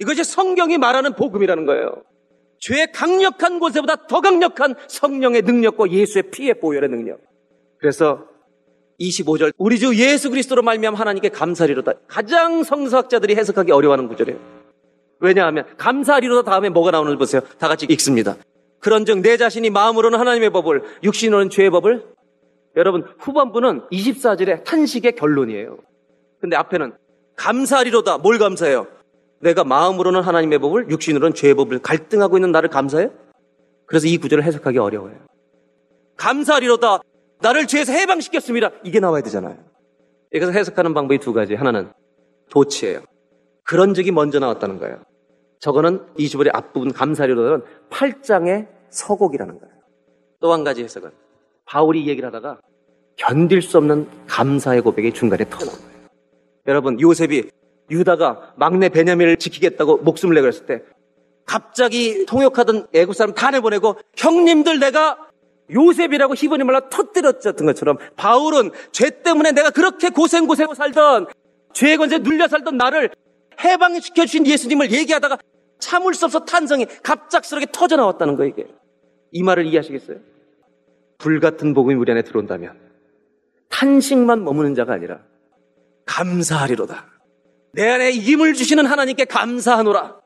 이것이 0.00 0.24
성경이 0.24 0.78
말하는 0.78 1.14
복음이라는 1.14 1.66
거예요. 1.66 2.02
죄의 2.60 2.92
강력한 2.92 3.58
곳에보다 3.58 4.06
더 4.06 4.20
강력한 4.20 4.74
성령의 4.88 5.42
능력과 5.42 5.90
예수의 5.90 6.30
피의 6.30 6.60
보혈의 6.60 6.88
능력. 6.88 7.20
그래서 7.78 8.24
25절 9.00 9.52
우리 9.58 9.78
주 9.78 9.94
예수 9.96 10.30
그리스도로 10.30 10.62
말미암아 10.62 10.98
하나님께 10.98 11.28
감사리로다. 11.28 11.92
가장 12.08 12.64
성서학자들이 12.64 13.36
해석하기 13.36 13.70
어려워하는 13.70 14.08
구절이에요. 14.08 14.38
왜냐하면 15.20 15.64
감사리로다 15.76 16.50
다음에 16.50 16.68
뭐가 16.68 16.90
나오는지 16.90 17.16
보세요. 17.16 17.40
다 17.58 17.68
같이 17.68 17.86
읽습니다. 17.90 18.36
그런즉 18.80 19.20
내 19.20 19.36
자신이 19.36 19.70
마음으로는 19.70 20.18
하나님의 20.18 20.50
법을 20.50 20.82
육신으로는 21.02 21.50
죄의 21.50 21.70
법을 21.70 22.04
여러분 22.76 23.04
후반부는 23.18 23.88
24절의 23.90 24.64
탄식의 24.64 25.12
결론이에요. 25.16 25.78
근데 26.40 26.56
앞에는 26.56 26.92
감사리로다 27.36 28.18
뭘 28.18 28.38
감사해요? 28.38 28.86
내가 29.40 29.64
마음으로는 29.64 30.20
하나님의 30.20 30.58
법을 30.58 30.90
육신으로는 30.90 31.34
죄의 31.34 31.54
법을 31.54 31.78
갈등하고 31.80 32.36
있는 32.36 32.52
나를 32.52 32.68
감사해? 32.68 33.10
그래서 33.86 34.06
이 34.06 34.18
구절을 34.18 34.44
해석하기 34.44 34.78
어려워요. 34.78 35.14
감사리로다 36.16 37.00
나를 37.40 37.66
죄에서 37.66 37.92
해방시켰습니다. 37.92 38.70
이게 38.84 39.00
나와야 39.00 39.22
되잖아요. 39.22 39.56
여기서 40.34 40.52
해석하는 40.52 40.92
방법이 40.92 41.18
두 41.18 41.32
가지. 41.32 41.54
하나는 41.54 41.92
도치예요. 42.50 43.00
그런 43.64 43.94
적이 43.94 44.10
먼저 44.12 44.38
나왔다는 44.38 44.78
거예요. 44.78 45.02
저거는 45.60 46.04
이 46.16 46.28
주벌의 46.28 46.52
앞부분 46.54 46.92
감사리로는 46.92 47.62
8장의 47.90 48.68
서곡이라는 48.90 49.58
거예요. 49.60 49.74
또 50.40 50.52
한 50.52 50.64
가지 50.64 50.82
해석은 50.84 51.10
바울이 51.64 52.06
얘기를 52.06 52.26
하다가 52.28 52.60
견딜 53.16 53.60
수 53.60 53.76
없는 53.78 54.08
감사의 54.28 54.82
고백이 54.82 55.12
중간에 55.12 55.44
터나온 55.48 55.76
거예요. 55.76 56.08
여러분 56.66 57.00
요셉이 57.00 57.50
유다가 57.90 58.52
막내 58.56 58.88
베냐민을 58.88 59.36
지키겠다고 59.36 59.98
목숨을 59.98 60.40
그랬을 60.40 60.66
때 60.66 60.82
갑자기 61.46 62.26
통역하던 62.26 62.88
애국 62.94 63.14
사람 63.14 63.34
다 63.34 63.50
내보내고 63.50 63.96
형님들 64.16 64.78
내가 64.80 65.18
요셉이라고 65.70 66.34
히브리 66.34 66.64
말로 66.64 66.88
터뜨렸던 66.88 67.66
것처럼 67.66 67.98
바울은 68.16 68.70
죄 68.92 69.10
때문에 69.22 69.52
내가 69.52 69.70
그렇게 69.70 70.10
고생고생하고 70.10 70.74
살던 70.74 71.26
죄의 71.72 71.96
권세 71.96 72.18
눌려 72.18 72.48
살던 72.48 72.76
나를 72.76 73.10
해방시켜 73.62 74.26
주신 74.26 74.46
예수님을 74.46 74.92
얘기하다가 74.92 75.38
참을 75.78 76.14
수 76.14 76.24
없어 76.24 76.44
탄성이 76.44 76.86
갑작스럽게 77.02 77.66
터져 77.72 77.96
나왔다는 77.96 78.36
거예요, 78.36 78.50
이게. 78.50 78.66
이 79.32 79.42
말을 79.42 79.66
이해하시겠어요? 79.66 80.18
불같은 81.18 81.74
복음이 81.74 81.94
우리 81.94 82.12
안에 82.12 82.22
들어온다면 82.22 82.78
탄식만 83.68 84.44
머무는 84.44 84.74
자가 84.74 84.94
아니라 84.94 85.20
감사하리로다. 86.06 87.17
내 87.72 87.88
안에 87.88 88.12
힘을 88.12 88.54
주시는 88.54 88.86
하나님께 88.86 89.24
감사하노라. 89.26 90.18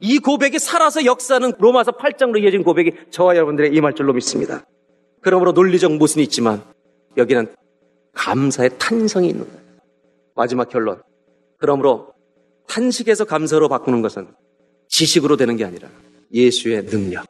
이 0.00 0.18
고백이 0.18 0.58
살아서 0.58 1.04
역사는 1.04 1.52
로마서 1.58 1.92
8장으로 1.92 2.42
이어진 2.42 2.62
고백이 2.62 2.92
저와 3.10 3.36
여러분들의 3.36 3.74
이말 3.74 3.94
줄로 3.94 4.12
믿습니다. 4.14 4.64
그러므로 5.20 5.52
논리적 5.52 5.96
모순이 5.96 6.24
있지만 6.24 6.62
여기는 7.16 7.54
감사의 8.14 8.70
탄성이 8.78 9.28
있는 9.28 9.44
거예요. 9.44 9.60
마지막 10.34 10.68
결론. 10.68 11.02
그러므로 11.58 12.14
탄식에서 12.66 13.24
감사로 13.24 13.68
바꾸는 13.68 14.00
것은 14.00 14.28
지식으로 14.88 15.36
되는 15.36 15.56
게 15.56 15.64
아니라 15.64 15.88
예수의 16.32 16.86
능력, 16.86 17.26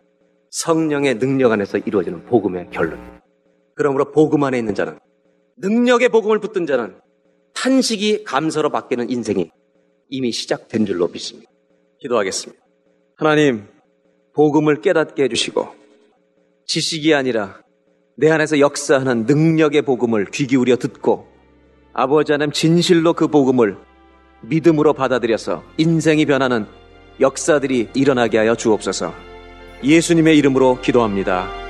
성령의 0.50 1.18
능력 1.18 1.52
안에서 1.52 1.78
이루어지는 1.78 2.24
복음의 2.26 2.68
결론. 2.70 3.00
그러므로 3.74 4.12
복음 4.12 4.44
안에 4.44 4.58
있는 4.58 4.74
자는 4.74 4.98
능력의 5.56 6.11
복음을 6.11 6.38
붙든 6.38 6.66
자는 6.66 7.00
탄식이 7.55 8.24
감사로 8.24 8.70
바뀌는 8.70 9.11
인생이 9.11 9.51
이미 10.09 10.32
시작된 10.32 10.86
줄로 10.86 11.09
믿습니다. 11.09 11.51
기도하겠습니다. 12.01 12.62
하나님, 13.16 13.66
복음을 14.34 14.80
깨닫게 14.80 15.24
해주시고 15.24 15.68
지식이 16.66 17.14
아니라 17.14 17.61
내 18.16 18.30
안에서 18.30 18.59
역사하는 18.59 19.26
능력의 19.26 19.82
복음을 19.82 20.26
귀 20.26 20.46
기울여 20.46 20.76
듣고 20.76 21.28
아버지 21.92 22.32
하나님 22.32 22.53
진실로 22.53 23.12
그 23.12 23.28
복음을 23.28 23.76
믿음으로 24.42 24.94
받아들여서 24.94 25.62
인생이 25.76 26.26
변하는 26.26 26.66
역사들이 27.20 27.90
일어나게 27.94 28.38
하여 28.38 28.55
주옵소서. 28.55 29.12
예수님의 29.84 30.38
이름으로 30.38 30.80
기도합니다. 30.80 31.70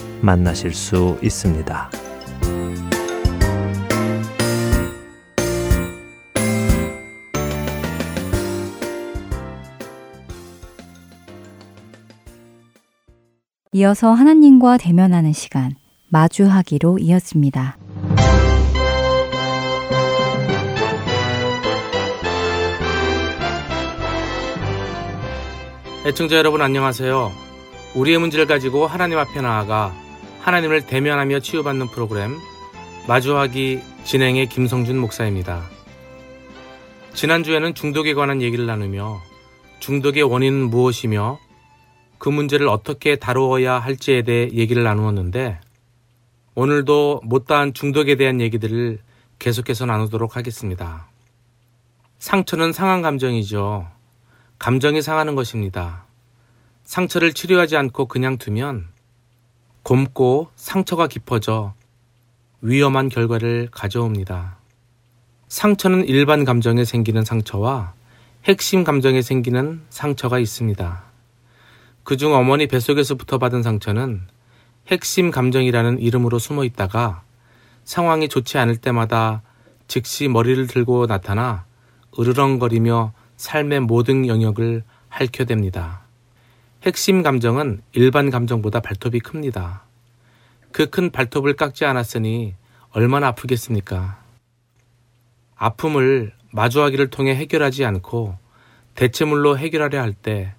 만나실 0.21 0.73
수 0.73 1.17
있습니다. 1.21 1.89
이어서 13.73 14.11
하나님과 14.11 14.77
대면하는 14.77 15.31
시간, 15.31 15.75
마주하기로 16.09 16.99
이었습니다. 16.99 17.77
애청자 26.05 26.35
여러분 26.35 26.61
안녕하세요. 26.61 27.31
우리의 27.95 28.17
문제를 28.17 28.45
가지고 28.45 28.87
하나님 28.87 29.17
앞에 29.19 29.39
나아가 29.39 29.93
하나님을 30.41 30.87
대면하며 30.87 31.39
치유받는 31.39 31.87
프로그램 31.87 32.37
마주하기 33.07 33.81
진행의 34.03 34.49
김성준 34.49 34.97
목사입니다. 34.97 35.69
지난주에는 37.13 37.75
중독에 37.75 38.13
관한 38.13 38.41
얘기를 38.41 38.65
나누며 38.65 39.21
중독의 39.79 40.23
원인은 40.23 40.69
무엇이며 40.69 41.39
그 42.17 42.29
문제를 42.29 42.67
어떻게 42.67 43.15
다루어야 43.15 43.79
할지에 43.79 44.23
대해 44.23 44.49
얘기를 44.51 44.83
나누었는데 44.83 45.59
오늘도 46.55 47.21
못다한 47.23 47.73
중독에 47.73 48.15
대한 48.15 48.41
얘기들을 48.41 48.99
계속해서 49.39 49.85
나누도록 49.85 50.35
하겠습니다. 50.35 51.07
상처는 52.19 52.73
상한 52.73 53.01
감정이죠. 53.01 53.87
감정이 54.59 55.01
상하는 55.01 55.35
것입니다. 55.35 56.05
상처를 56.83 57.33
치료하지 57.33 57.77
않고 57.77 58.05
그냥 58.05 58.37
두면 58.37 58.90
곰고 59.83 60.49
상처가 60.55 61.07
깊어져 61.07 61.73
위험한 62.61 63.09
결과를 63.09 63.69
가져옵니다. 63.71 64.57
상처는 65.47 66.05
일반 66.05 66.45
감정에 66.45 66.85
생기는 66.85 67.25
상처와 67.25 67.93
핵심 68.45 68.83
감정에 68.83 69.21
생기는 69.21 69.81
상처가 69.89 70.39
있습니다. 70.39 71.03
그중 72.03 72.33
어머니 72.33 72.67
뱃속에서부터 72.67 73.37
받은 73.37 73.63
상처는 73.63 74.21
핵심 74.87 75.31
감정이라는 75.31 75.99
이름으로 75.99 76.39
숨어 76.39 76.63
있다가 76.63 77.23
상황이 77.83 78.29
좋지 78.29 78.57
않을 78.57 78.77
때마다 78.77 79.41
즉시 79.87 80.27
머리를 80.27 80.67
들고 80.67 81.07
나타나 81.07 81.65
으르렁거리며 82.17 83.13
삶의 83.37 83.81
모든 83.81 84.27
영역을 84.27 84.83
핥혀댑니다. 85.09 86.00
핵심 86.83 87.21
감정은 87.21 87.81
일반 87.91 88.29
감정보다 88.29 88.79
발톱이 88.79 89.19
큽니다. 89.19 89.83
그 90.71 90.89
큰 90.89 91.11
발톱을 91.11 91.53
깎지 91.55 91.85
않았으니 91.85 92.55
얼마나 92.91 93.27
아프겠습니까? 93.27 94.19
아픔을 95.55 96.33
마주하기를 96.51 97.09
통해 97.09 97.35
해결하지 97.35 97.85
않고 97.85 98.37
대체물로 98.95 99.57
해결하려 99.57 100.01
할 100.01 100.13
때 100.13 100.53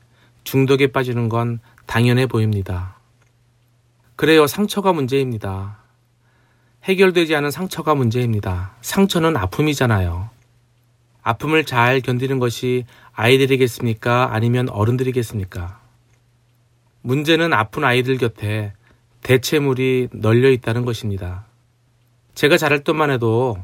중독에 0.44 0.88
빠지는 0.88 1.28
건 1.28 1.60
당연해 1.86 2.26
보입니다. 2.26 2.96
그래요, 4.16 4.46
상처가 4.46 4.92
문제입니다. 4.92 5.78
해결되지 6.84 7.34
않은 7.36 7.50
상처가 7.50 7.94
문제입니다. 7.94 8.74
상처는 8.80 9.36
아픔이잖아요. 9.36 10.30
아픔을 11.22 11.64
잘 11.64 12.00
견디는 12.00 12.38
것이 12.38 12.84
아이들이겠습니까? 13.12 14.30
아니면 14.32 14.68
어른들이겠습니까? 14.68 15.80
문제는 17.02 17.52
아픈 17.52 17.84
아이들 17.84 18.16
곁에 18.16 18.72
대체물이 19.22 20.08
널려 20.12 20.50
있다는 20.50 20.84
것입니다. 20.84 21.46
제가 22.34 22.56
자랄 22.56 22.82
때만 22.84 23.10
해도 23.10 23.58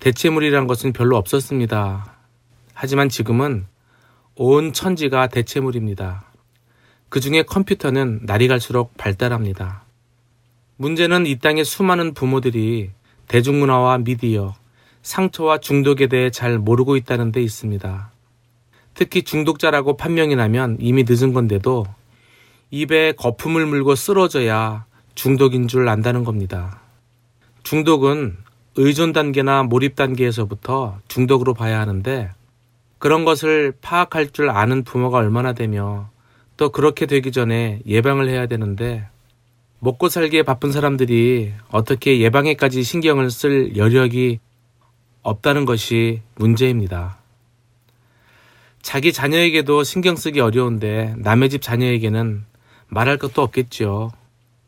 대체물이란 0.00 0.66
것은 0.66 0.92
별로 0.92 1.16
없었습니다. 1.16 2.16
하지만 2.74 3.08
지금은 3.08 3.66
온 4.34 4.72
천지가 4.72 5.28
대체물입니다. 5.28 6.24
그 7.08 7.20
중에 7.20 7.42
컴퓨터는 7.42 8.20
날이 8.24 8.48
갈수록 8.48 8.96
발달합니다. 8.96 9.84
문제는 10.76 11.26
이 11.26 11.38
땅의 11.38 11.64
수많은 11.64 12.14
부모들이 12.14 12.90
대중문화와 13.28 13.98
미디어, 13.98 14.54
상처와 15.02 15.58
중독에 15.58 16.06
대해 16.06 16.30
잘 16.30 16.58
모르고 16.58 16.96
있다는 16.96 17.30
데 17.30 17.42
있습니다. 17.42 18.10
특히 18.94 19.22
중독자라고 19.22 19.96
판명이 19.96 20.34
나면 20.36 20.78
이미 20.80 21.04
늦은 21.06 21.32
건데도 21.32 21.86
입에 22.72 23.12
거품을 23.12 23.66
물고 23.66 23.94
쓰러져야 23.94 24.86
중독인 25.14 25.68
줄 25.68 25.88
안다는 25.90 26.24
겁니다. 26.24 26.80
중독은 27.64 28.38
의존 28.76 29.12
단계나 29.12 29.62
몰입 29.64 29.94
단계에서부터 29.94 30.98
중독으로 31.06 31.52
봐야 31.52 31.78
하는데 31.80 32.30
그런 32.98 33.26
것을 33.26 33.74
파악할 33.82 34.30
줄 34.30 34.48
아는 34.48 34.84
부모가 34.84 35.18
얼마나 35.18 35.52
되며 35.52 36.08
또 36.56 36.70
그렇게 36.70 37.04
되기 37.04 37.30
전에 37.30 37.80
예방을 37.86 38.30
해야 38.30 38.46
되는데 38.46 39.06
먹고 39.78 40.08
살기에 40.08 40.42
바쁜 40.42 40.72
사람들이 40.72 41.52
어떻게 41.70 42.20
예방에까지 42.20 42.84
신경을 42.84 43.30
쓸 43.30 43.76
여력이 43.76 44.40
없다는 45.20 45.66
것이 45.66 46.22
문제입니다. 46.36 47.18
자기 48.80 49.12
자녀에게도 49.12 49.82
신경 49.82 50.16
쓰기 50.16 50.40
어려운데 50.40 51.14
남의 51.18 51.50
집 51.50 51.60
자녀에게는 51.60 52.46
말할 52.92 53.16
것도 53.16 53.40
없겠죠. 53.40 54.12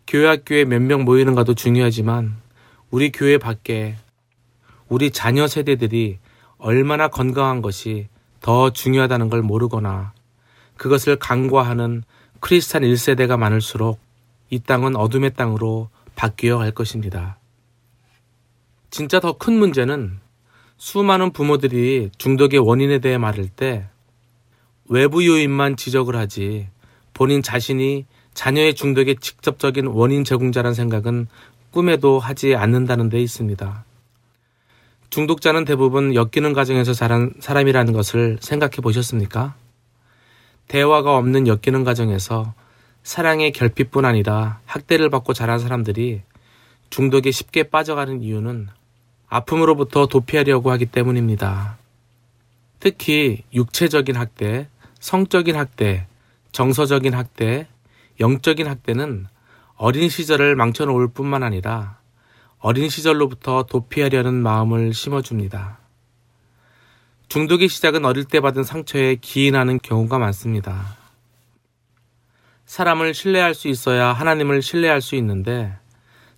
교회 0.06 0.26
학교에 0.26 0.64
몇 0.64 0.80
명 0.80 1.04
모이는가도 1.04 1.52
중요하지만 1.54 2.36
우리 2.90 3.12
교회 3.12 3.36
밖에 3.36 3.96
우리 4.88 5.10
자녀 5.10 5.46
세대들이 5.46 6.18
얼마나 6.56 7.08
건강한 7.08 7.60
것이 7.60 8.08
더 8.40 8.70
중요하다는 8.70 9.28
걸 9.28 9.42
모르거나 9.42 10.12
그것을 10.78 11.16
간과하는 11.16 12.02
크리스찬 12.40 12.82
1세대가 12.82 13.36
많을수록 13.38 14.00
이 14.48 14.58
땅은 14.58 14.96
어둠의 14.96 15.34
땅으로 15.34 15.90
바뀌어 16.14 16.58
갈 16.58 16.70
것입니다. 16.70 17.38
진짜 18.90 19.20
더 19.20 19.32
큰 19.34 19.54
문제는 19.58 20.18
수많은 20.78 21.32
부모들이 21.32 22.10
중독의 22.16 22.60
원인에 22.60 23.00
대해 23.00 23.18
말할 23.18 23.48
때 23.48 23.86
외부 24.86 25.26
요인만 25.26 25.76
지적을 25.76 26.16
하지 26.16 26.68
본인 27.14 27.42
자신이 27.42 28.06
자녀의 28.34 28.74
중독의 28.74 29.16
직접적인 29.20 29.86
원인 29.86 30.24
제공자란 30.24 30.74
생각은 30.74 31.28
꿈에도 31.70 32.18
하지 32.18 32.54
않는다는 32.54 33.08
데 33.08 33.20
있습니다. 33.20 33.84
중독자는 35.10 35.64
대부분 35.64 36.14
엮이는 36.14 36.52
과정에서 36.52 36.92
자란 36.92 37.32
사람이라는 37.38 37.92
것을 37.92 38.38
생각해 38.40 38.76
보셨습니까? 38.82 39.54
대화가 40.66 41.16
없는 41.16 41.46
엮이는 41.46 41.84
과정에서 41.84 42.54
사랑의 43.04 43.52
결핍뿐 43.52 44.04
아니라 44.04 44.60
학대를 44.64 45.10
받고 45.10 45.32
자란 45.32 45.58
사람들이 45.58 46.22
중독에 46.90 47.30
쉽게 47.30 47.64
빠져가는 47.64 48.22
이유는 48.22 48.68
아픔으로부터 49.28 50.06
도피하려고 50.06 50.70
하기 50.72 50.86
때문입니다. 50.86 51.78
특히 52.80 53.42
육체적인 53.52 54.16
학대, 54.16 54.68
성적인 55.00 55.56
학대, 55.56 56.06
정서적인 56.52 57.14
학대, 57.14 57.66
영적인 58.20 58.66
학대는 58.66 59.26
어린 59.76 60.08
시절을 60.08 60.54
망쳐놓을 60.56 61.08
뿐만 61.08 61.42
아니라 61.42 61.98
어린 62.58 62.88
시절로부터 62.88 63.64
도피하려는 63.64 64.34
마음을 64.34 64.94
심어줍니다. 64.94 65.78
중독의 67.28 67.68
시작은 67.68 68.04
어릴 68.04 68.24
때 68.24 68.40
받은 68.40 68.64
상처에 68.64 69.16
기인하는 69.16 69.78
경우가 69.82 70.18
많습니다. 70.18 70.96
사람을 72.66 73.12
신뢰할 73.12 73.54
수 73.54 73.68
있어야 73.68 74.12
하나님을 74.12 74.62
신뢰할 74.62 75.00
수 75.00 75.16
있는데 75.16 75.76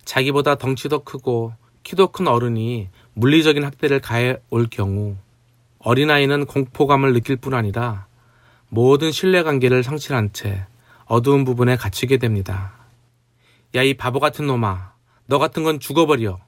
자기보다 0.03 0.55
덩치도 0.55 1.03
크고 1.03 1.53
키도 1.83 2.07
큰 2.07 2.27
어른이 2.27 2.89
물리적인 3.13 3.63
학대를 3.63 3.99
가해 4.01 4.37
올 4.49 4.67
경우 4.69 5.15
어린아이는 5.79 6.45
공포감을 6.45 7.13
느낄 7.13 7.37
뿐 7.37 7.53
아니라 7.53 8.07
모든 8.69 9.11
신뢰관계를 9.11 9.83
상실한 9.83 10.33
채 10.33 10.65
어두운 11.07 11.45
부분에 11.45 11.75
갇히게 11.77 12.17
됩니다. 12.17 12.73
야, 13.75 13.83
이 13.83 13.93
바보 13.93 14.19
같은 14.19 14.47
놈아. 14.47 14.93
너 15.25 15.39
같은 15.39 15.63
건 15.63 15.79
죽어버려. 15.79 16.39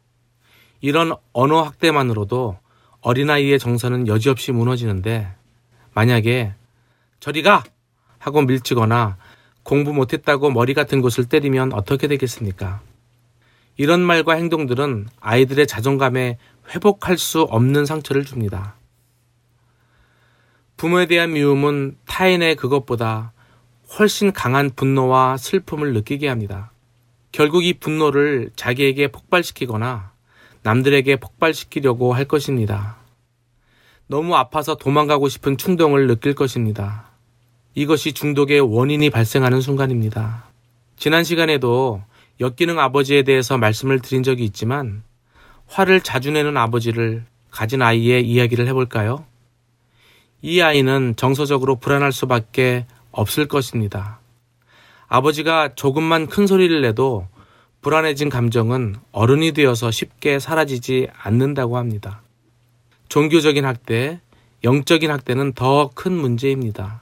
이런 0.81 1.13
언어 1.33 1.61
학대만으로도 1.63 2.57
어린아이의 3.01 3.59
정서는 3.59 4.07
여지없이 4.07 4.51
무너지는데 4.51 5.33
만약에 5.93 6.53
저리 7.19 7.41
가! 7.41 7.63
하고 8.17 8.41
밀치거나 8.41 9.17
공부 9.63 9.93
못했다고 9.93 10.51
머리 10.51 10.73
같은 10.73 11.01
곳을 11.01 11.25
때리면 11.25 11.73
어떻게 11.73 12.07
되겠습니까? 12.07 12.81
이런 13.77 14.01
말과 14.01 14.33
행동들은 14.33 15.07
아이들의 15.21 15.67
자존감에 15.67 16.37
회복할 16.69 17.17
수 17.17 17.43
없는 17.43 17.85
상처를 17.85 18.25
줍니다. 18.25 18.75
부모에 20.75 21.05
대한 21.05 21.31
미움은 21.31 21.97
타인의 22.05 22.55
그것보다 22.55 23.31
훨씬 23.97 24.31
강한 24.31 24.69
분노와 24.69 25.37
슬픔을 25.37 25.93
느끼게 25.93 26.27
합니다. 26.27 26.71
결국 27.31 27.63
이 27.63 27.73
분노를 27.73 28.51
자기에게 28.55 29.07
폭발시키거나 29.07 30.11
남들에게 30.61 31.15
폭발시키려고 31.15 32.13
할 32.13 32.25
것입니다. 32.25 32.97
너무 34.07 34.35
아파서 34.35 34.75
도망가고 34.75 35.29
싶은 35.29 35.57
충동을 35.57 36.07
느낄 36.07 36.33
것입니다. 36.33 37.09
이것이 37.75 38.13
중독의 38.13 38.59
원인이 38.61 39.09
발생하는 39.09 39.61
순간입니다. 39.61 40.45
지난 40.97 41.23
시간에도 41.23 42.03
역기능 42.39 42.79
아버지에 42.79 43.23
대해서 43.23 43.57
말씀을 43.57 43.99
드린 43.99 44.23
적이 44.23 44.45
있지만 44.45 45.03
화를 45.67 46.01
자주 46.01 46.31
내는 46.31 46.57
아버지를 46.57 47.25
가진 47.51 47.81
아이의 47.81 48.27
이야기를 48.27 48.67
해볼까요? 48.67 49.25
이 50.41 50.61
아이는 50.61 51.15
정서적으로 51.15 51.75
불안할 51.75 52.11
수밖에 52.11 52.85
없을 53.11 53.47
것입니다. 53.47 54.19
아버지가 55.07 55.75
조금만 55.75 56.27
큰 56.27 56.47
소리를 56.47 56.81
내도 56.81 57.27
불안해진 57.81 58.29
감정은 58.29 58.95
어른이 59.11 59.53
되어서 59.53 59.89
쉽게 59.91 60.39
사라지지 60.39 61.07
않는다고 61.17 61.77
합니다. 61.77 62.21
종교적인 63.07 63.65
학대, 63.65 64.21
영적인 64.63 65.09
학대는 65.09 65.53
더 65.53 65.89
큰 65.95 66.13
문제입니다. 66.13 67.01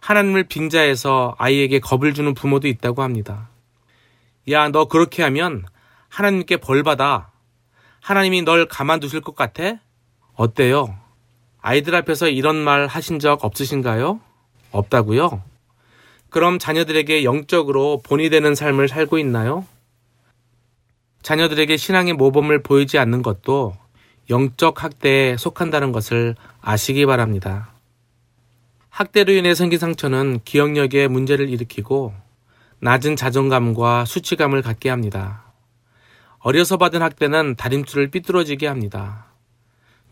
하나님을 0.00 0.44
빙자해서 0.44 1.34
아이에게 1.38 1.80
겁을 1.80 2.14
주는 2.14 2.32
부모도 2.34 2.66
있다고 2.68 3.02
합니다. 3.02 3.50
야, 4.50 4.68
너 4.70 4.86
그렇게 4.86 5.22
하면 5.22 5.64
하나님께 6.08 6.56
벌 6.56 6.82
받아. 6.82 7.30
하나님이 8.00 8.42
널 8.42 8.66
가만두실 8.66 9.20
것 9.20 9.36
같아? 9.36 9.74
어때요? 10.34 10.96
아이들 11.60 11.94
앞에서 11.94 12.28
이런 12.28 12.56
말 12.56 12.86
하신 12.86 13.18
적 13.18 13.44
없으신가요? 13.44 14.20
없다고요? 14.70 15.42
그럼 16.30 16.58
자녀들에게 16.58 17.24
영적으로 17.24 18.00
본이 18.02 18.30
되는 18.30 18.54
삶을 18.54 18.88
살고 18.88 19.18
있나요? 19.18 19.66
자녀들에게 21.22 21.76
신앙의 21.76 22.14
모범을 22.14 22.62
보이지 22.62 22.98
않는 22.98 23.22
것도 23.22 23.74
영적 24.30 24.84
학대에 24.84 25.36
속한다는 25.36 25.92
것을 25.92 26.34
아시기 26.60 27.06
바랍니다. 27.06 27.72
학대로 28.90 29.32
인해 29.32 29.54
생긴 29.54 29.78
상처는 29.78 30.40
기억력에 30.44 31.08
문제를 31.08 31.48
일으키고 31.48 32.12
낮은 32.80 33.16
자존감과 33.16 34.04
수치감을 34.04 34.62
갖게 34.62 34.90
합니다. 34.90 35.44
어려서 36.40 36.76
받은 36.76 37.02
학대는 37.02 37.56
다림줄을 37.56 38.08
삐뚤어지게 38.08 38.66
합니다. 38.66 39.26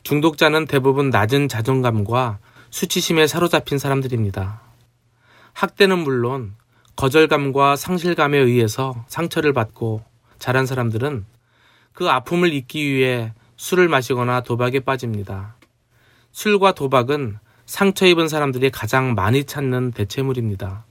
중독자는 0.03 0.67
대부분 0.67 1.11
낮은 1.11 1.49
자존감과 1.49 2.39
수치심에 2.71 3.27
사로잡힌 3.27 3.79
사람들입니다. 3.79 4.61
학대는 5.53 5.99
물론 5.99 6.55
거절감과 6.97 7.77
상실감에 7.77 8.39
의해서 8.39 9.05
상처를 9.09 9.53
받고 9.53 10.03
자란 10.39 10.67
사람들은 10.67 11.25
그 11.93 12.09
아픔을 12.09 12.53
잊기 12.53 12.93
위해 12.93 13.33
술을 13.57 13.89
마시거나 13.89 14.43
도박에 14.43 14.81
빠집니다. 14.81 15.57
술과 16.33 16.73
도박은 16.73 17.39
상처 17.65 18.07
입은 18.07 18.29
사람들이 18.29 18.71
가장 18.71 19.15
많이 19.15 19.45
찾는 19.45 19.93
대체물입니다. 19.93 20.85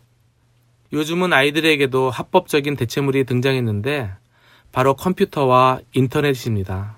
요즘은 0.94 1.34
아이들에게도 1.34 2.10
합법적인 2.10 2.76
대체물이 2.76 3.26
등장했는데 3.26 4.12
바로 4.72 4.96
컴퓨터와 4.96 5.80
인터넷입니다. 5.94 6.98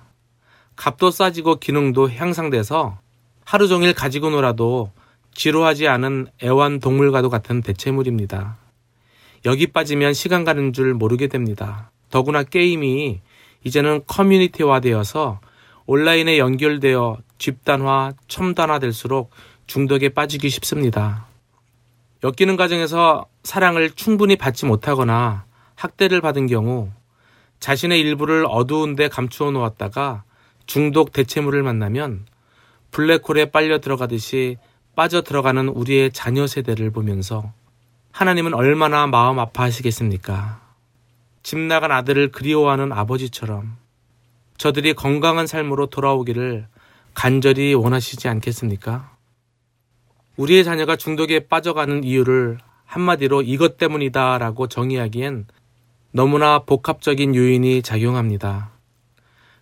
값도 0.76 1.12
싸지고 1.12 1.58
기능도 1.58 2.10
향상돼서 2.12 3.00
하루 3.48 3.70
종일 3.70 3.94
가지고 3.94 4.30
놀아도 4.30 4.92
지루하지 5.34 5.88
않은 5.88 6.28
애완동물과도 6.44 7.30
같은 7.30 7.62
대체물입니다. 7.62 8.58
여기 9.46 9.68
빠지면 9.68 10.14
시간 10.14 10.44
가는 10.44 10.74
줄 10.74 10.94
모르게 10.94 11.28
됩니다. 11.28 11.90
더구나 12.10 12.44
게임이 12.44 13.22
이제는 13.64 14.02
커뮤니티화 14.06 14.82
되어서 14.82 15.40
온라인에 15.86 16.40
연결되어 16.40 17.20
집단화, 17.38 18.12
첨단화 18.28 18.80
될수록 18.80 19.30
중독에 19.66 20.10
빠지기 20.10 20.50
쉽습니다. 20.50 21.28
엮이는 22.26 22.58
과정에서 22.58 23.28
사랑을 23.44 23.92
충분히 23.92 24.36
받지 24.36 24.66
못하거나 24.66 25.46
학대를 25.76 26.20
받은 26.20 26.48
경우 26.48 26.92
자신의 27.62 27.98
일부를 28.02 28.46
어두운 28.50 28.98
데 28.98 29.08
감추어 29.08 29.52
놓았다가 29.52 30.26
중독 30.66 31.14
대체물을 31.14 31.64
만나면 31.64 32.26
블랙홀에 32.98 33.52
빨려 33.52 33.78
들어가듯이 33.80 34.58
빠져 34.96 35.22
들어가는 35.22 35.68
우리의 35.68 36.12
자녀 36.12 36.48
세대를 36.48 36.90
보면서 36.90 37.54
하나님은 38.12 38.56
얼마나 38.56 39.06
마음 39.06 39.38
아파하시겠습니까? 39.38 40.60
집 41.44 41.60
나간 41.60 41.92
아들을 41.92 42.32
그리워하는 42.32 42.92
아버지처럼 42.92 43.78
저들이 44.58 44.96
건강한 44.96 45.46
삶으로 45.46 45.86
돌아오기를 45.86 46.66
간절히 47.14 47.76
원하시지 47.76 48.30
않겠습니까? 48.30 49.16
우리의 50.38 50.64
자녀가 50.64 50.96
중독에 50.96 51.42
빠져가는 51.48 52.04
이유를 52.04 52.58
한마디로 52.86 53.44
이것 53.44 53.78
때문이다 53.78 54.40
라고 54.40 54.66
정의하기엔 54.66 55.46
너무나 56.10 56.64
복합적인 56.64 57.36
요인이 57.36 57.84
작용합니다. 57.84 58.72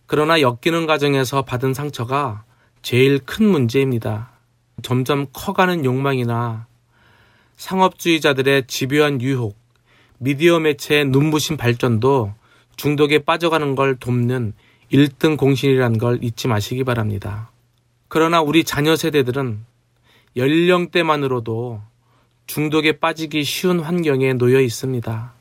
그러나 0.05 0.39
엮이는 0.39 0.85
과정에서 0.85 1.41
받은 1.41 1.73
상처가 1.73 2.45
제일 2.85 3.17
큰 3.17 3.47
문제입니다. 3.47 4.29
점점 4.83 5.25
커가는 5.33 5.83
욕망이나 5.83 6.67
상업주의자들의 7.57 8.67
집요한 8.67 9.23
유혹, 9.23 9.57
미디어 10.19 10.59
매체의 10.59 11.05
눈부신 11.05 11.57
발전도 11.57 12.35
중독에 12.75 13.17
빠져가는 13.17 13.73
걸 13.73 13.95
돕는 13.95 14.53
1등 14.93 15.35
공신이란 15.35 15.97
걸 15.97 16.23
잊지 16.23 16.47
마시기 16.47 16.83
바랍니다. 16.83 17.49
그러나 18.07 18.39
우리 18.43 18.63
자녀 18.63 18.95
세대들은 18.95 19.65
연령대만으로도 20.35 21.81
중독에 22.45 22.99
빠지기 22.99 23.45
쉬운 23.45 23.79
환경에 23.79 24.33
놓여 24.33 24.61
있습니다. 24.61 25.33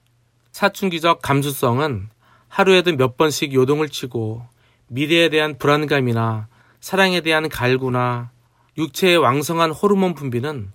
사춘기적 0.53 1.21
감수성은 1.21 2.09
하루에도 2.49 2.97
몇 2.97 3.19
번씩 3.19 3.53
요동을 3.53 3.91
치고 3.91 4.47
미래에 4.89 5.29
대한 5.29 5.59
불안감이나 5.59 6.49
사랑에 6.85 7.23
대한 7.23 7.49
갈구나 7.49 8.31
육체의 8.77 9.17
왕성한 9.17 9.71
호르몬 9.71 10.13
분비는 10.13 10.71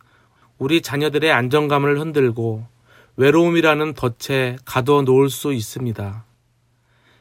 우리 0.58 0.82
자녀들의 0.82 1.32
안정감을 1.32 2.00
흔들고 2.00 2.66
외로움이라는 3.16 3.94
덫에 3.94 4.58
가둬 4.66 5.04
놓을 5.04 5.30
수 5.30 5.54
있습니다. 5.54 6.26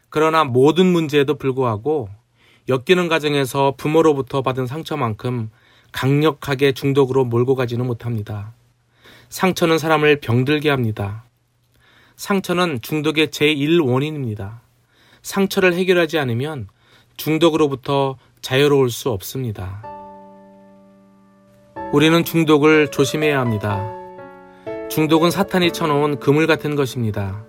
그러나 0.08 0.44
모든 0.44 0.86
문제에도 0.86 1.34
불구하고 1.34 2.08
엮이는 2.70 3.08
과정에서 3.08 3.74
부모로부터 3.76 4.40
받은 4.40 4.66
상처만큼 4.66 5.50
강력하게 5.92 6.72
중독으로 6.72 7.26
몰고 7.26 7.56
가지는 7.56 7.86
못합니다. 7.86 8.54
상처는 9.28 9.76
사람을 9.76 10.20
병들게 10.20 10.70
합니다. 10.70 11.24
상처는 12.16 12.80
중독의 12.80 13.28
제1 13.28 13.86
원인입니다. 13.86 14.62
상처를 15.20 15.74
해결하지 15.74 16.18
않으면 16.18 16.68
중독으로부터 17.18 18.16
자유로울 18.42 18.90
수 18.90 19.10
없습니다. 19.10 19.82
우리는 21.92 22.24
중독을 22.24 22.90
조심해야 22.90 23.40
합니다. 23.40 23.80
중독은 24.90 25.30
사탄이 25.30 25.72
쳐놓은 25.72 26.18
그물 26.18 26.46
같은 26.46 26.76
것입니다. 26.76 27.44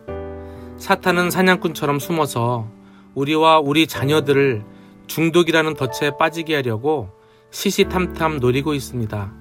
사탄은 0.78 1.30
사냥꾼처럼 1.30 2.00
숨어서 2.00 2.68
우리와 3.16 3.60
우리 3.60 3.88
자녀들을 3.88 4.64
중독이라는 5.08 5.74
덫에 5.76 6.12
빠지게 6.18 6.56
하려고 6.56 7.10
시시탐탐 7.52 8.38
노리고 8.40 8.74
있습니다. 8.74 9.34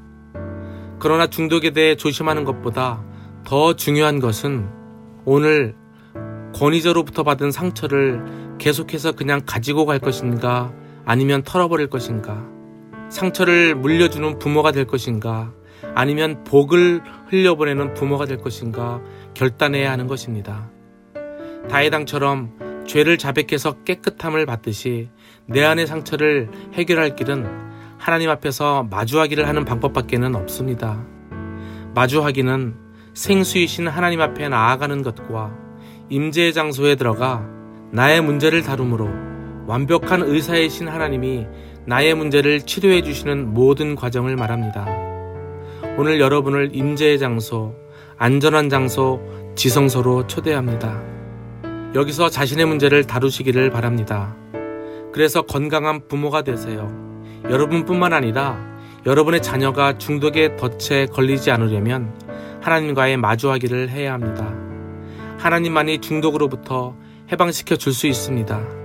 그러나 0.99 1.29
중독에 1.29 1.71
대해 1.71 1.95
조심하는 1.95 2.45
것보다 2.45 3.05
더 3.45 3.75
중요한 3.75 4.19
것은 4.19 4.69
오늘 5.25 5.77
권위자로부터 6.55 7.23
받은 7.23 7.53
상처를 7.53 8.57
계속해서 8.59 9.13
그냥 9.13 9.43
가지고 9.47 9.87
갈 9.87 9.99
것인가 9.99 10.73
아니면 11.09 11.43
털어버릴 11.43 11.87
것인가 11.87 12.47
상처를 13.09 13.75
물려주는 13.75 14.39
부모가 14.39 14.73
될 14.73 14.85
것인가 14.87 15.55
아니면 15.95 16.45
복을 16.45 17.01
흘려보내는 17.29 17.95
부모가 17.95 18.27
될 18.27 18.37
것인가 18.37 19.01
결단해야 19.33 19.91
하는 19.91 20.07
것입니다. 20.07 20.71
다해당처럼 21.71 22.85
죄를 22.87 23.17
자백해서 23.17 23.85
깨끗함을 23.85 24.45
받듯이 24.45 25.09
내 25.47 25.65
안의 25.65 25.87
상처를 25.87 26.51
해결할 26.75 27.17
길은 27.17 27.47
하나님 27.97 28.29
앞에서 28.29 28.83
마주하기를 28.91 29.49
하는 29.49 29.65
방법밖에는 29.65 30.35
없습니다. 30.35 31.03
마주하기는 31.95 32.77
생수이신 33.15 33.89
하나님 33.89 34.21
앞에 34.21 34.51
나아가는 34.51 35.03
것과 35.03 35.57
임재의 36.11 36.53
장소에 36.53 36.97
들어가 36.97 37.49
나의 37.93 38.21
문제를 38.21 38.63
다루므로 38.63 39.38
완벽한 39.69 40.23
의사이신 40.23 40.89
하나님이 40.89 41.47
나의 41.85 42.15
문제를 42.15 42.63
치료해 42.63 43.03
주시는 43.03 43.53
모든 43.53 43.97
과정을 43.97 44.35
말합니다. 44.35 44.87
오늘 45.99 46.21
여러분을 46.21 46.71
임재의 46.73 47.19
장소, 47.19 47.75
안전한 48.17 48.71
장소, 48.71 49.21
지성소로 49.57 50.27
초대합니다. 50.27 51.03
여기서 51.95 52.31
자신의 52.31 52.65
문제를 52.65 53.05
다루시기를 53.05 53.69
바랍니다. 53.71 54.35
그래서 55.13 55.43
건강한 55.43 56.09
부모가 56.09 56.43
되세요. 56.43 56.91
여러분뿐만 57.45 58.15
아니라 58.15 58.59
여러분의 59.05 59.43
자녀가 59.43 59.99
중독의 59.99 60.57
덫에 60.57 61.07
걸리지 61.07 61.51
않으려면 61.51 62.15
하나님과의 62.63 63.19
마주하기를 63.19 63.91
해야 63.91 64.15
합니다. 64.15 64.51
하나님만이 65.39 65.99
중독으로부터 65.99 66.97
해방시켜 67.31 67.77
줄 67.77 67.93
수 67.93 68.07
있습니다. 68.07 68.78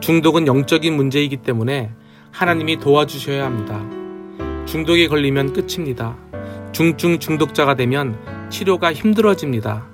중독은 0.00 0.46
영적인 0.46 0.94
문제이기 0.94 1.38
때문에 1.38 1.90
하나님이 2.30 2.78
도와주셔야 2.78 3.44
합니다. 3.44 3.84
중독에 4.66 5.08
걸리면 5.08 5.52
끝입니다. 5.52 6.16
중증 6.72 7.18
중독자가 7.18 7.74
되면 7.74 8.18
치료가 8.50 8.92
힘들어집니다. 8.92 9.86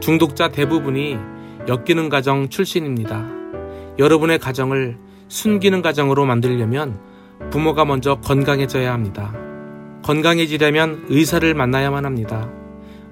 중독자 0.00 0.48
대부분이 0.48 1.18
엮이는 1.68 2.08
가정 2.08 2.48
출신입니다. 2.48 3.26
여러분의 3.98 4.38
가정을 4.38 4.98
숨기는 5.28 5.82
가정으로 5.82 6.24
만들려면 6.26 6.98
부모가 7.50 7.84
먼저 7.84 8.16
건강해져야 8.16 8.92
합니다. 8.92 9.34
건강해지려면 10.02 11.06
의사를 11.08 11.52
만나야만 11.54 12.04
합니다. 12.04 12.50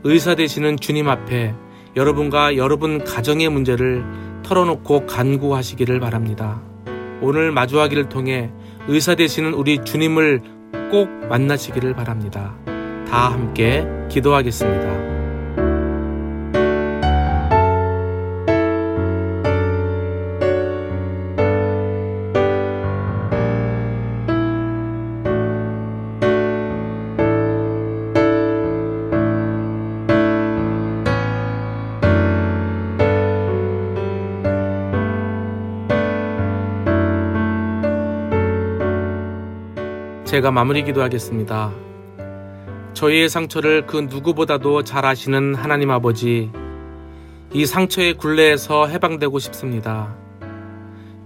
의사 0.04 0.34
되시는 0.34 0.76
주님 0.78 1.08
앞에 1.08 1.54
여러분과 1.96 2.56
여러분 2.56 3.02
가정의 3.04 3.48
문제를 3.48 4.04
털어놓고 4.42 5.06
간구하시기를 5.06 6.00
바랍니다. 6.00 6.60
오늘 7.20 7.52
마주하기를 7.52 8.08
통해 8.08 8.50
의사 8.88 9.14
되시는 9.14 9.54
우리 9.54 9.84
주님을 9.84 10.40
꼭 10.90 11.08
만나시기를 11.28 11.94
바랍니다. 11.94 12.54
다 13.08 13.30
함께 13.30 13.86
기도하겠습니다. 14.10 15.11
제가 40.32 40.50
마무리 40.50 40.82
기도하겠습니다. 40.82 41.70
저희의 42.94 43.28
상처를 43.28 43.86
그 43.86 43.98
누구보다도 43.98 44.82
잘 44.82 45.04
아시는 45.04 45.54
하나님 45.54 45.90
아버지, 45.90 46.50
이 47.52 47.66
상처의 47.66 48.14
굴레에서 48.14 48.86
해방되고 48.86 49.38
싶습니다. 49.38 50.16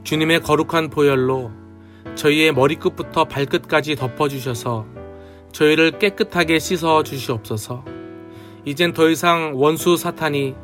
주님의 0.03 0.41
거룩한 0.41 0.91
보혈로 0.91 1.53
저희의 2.17 2.51
머리끝부터 2.51 3.27
발끝까지 3.27 3.95
덮어주셔서 3.95 4.87
저희를 5.53 6.01
깨끗하게 6.01 6.59
씻어 6.59 7.05
주시옵소서. 7.05 7.85
이젠 8.65 8.93
더 8.93 9.09
이상 9.09 9.53
원수 9.55 9.97
사탄이 9.97 10.57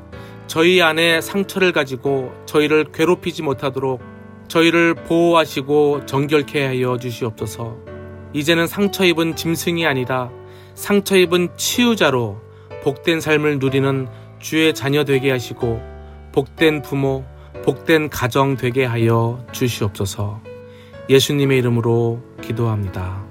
저희 0.48 0.82
안에 0.82 1.20
상처를 1.20 1.70
가지고 1.70 2.32
저희를 2.46 2.86
괴롭히지 2.92 3.42
못하도록 3.42 4.02
저희를 4.48 4.94
보호하시고 4.94 6.06
정결케 6.06 6.66
하여 6.66 6.98
주시옵소서. 6.98 7.91
이제는 8.32 8.66
상처 8.66 9.04
입은 9.04 9.36
짐승이 9.36 9.86
아니라 9.86 10.30
상처 10.74 11.16
입은 11.16 11.50
치유자로 11.56 12.40
복된 12.82 13.20
삶을 13.20 13.58
누리는 13.58 14.08
주의 14.38 14.74
자녀 14.74 15.04
되게 15.04 15.30
하시고 15.30 15.80
복된 16.32 16.82
부모, 16.82 17.24
복된 17.64 18.08
가정 18.10 18.56
되게 18.56 18.84
하여 18.84 19.44
주시옵소서. 19.52 20.40
예수님의 21.08 21.58
이름으로 21.58 22.22
기도합니다. 22.40 23.22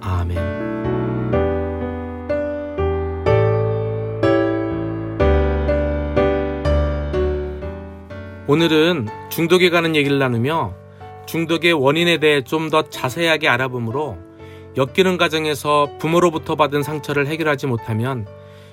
아멘. 0.00 0.66
오늘은 8.48 9.08
중독에 9.30 9.70
관한 9.70 9.96
얘기를 9.96 10.18
나누며 10.18 10.74
중독의 11.26 11.72
원인에 11.72 12.18
대해 12.18 12.42
좀 12.44 12.70
더 12.70 12.82
자세하게 12.88 13.48
알아보므로 13.48 14.25
엮이는 14.76 15.16
과정에서 15.16 15.88
부모로부터 15.98 16.54
받은 16.54 16.82
상처를 16.82 17.26
해결하지 17.26 17.66
못하면 17.66 18.26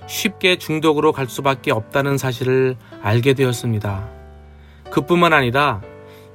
쉽게 0.07 0.57
중독으로 0.57 1.13
갈 1.13 1.27
수밖에 1.27 1.71
없다는 1.71 2.17
사실을 2.17 2.75
알게 3.01 3.33
되었습니다. 3.33 4.09
그뿐만 4.91 5.33
아니라 5.33 5.81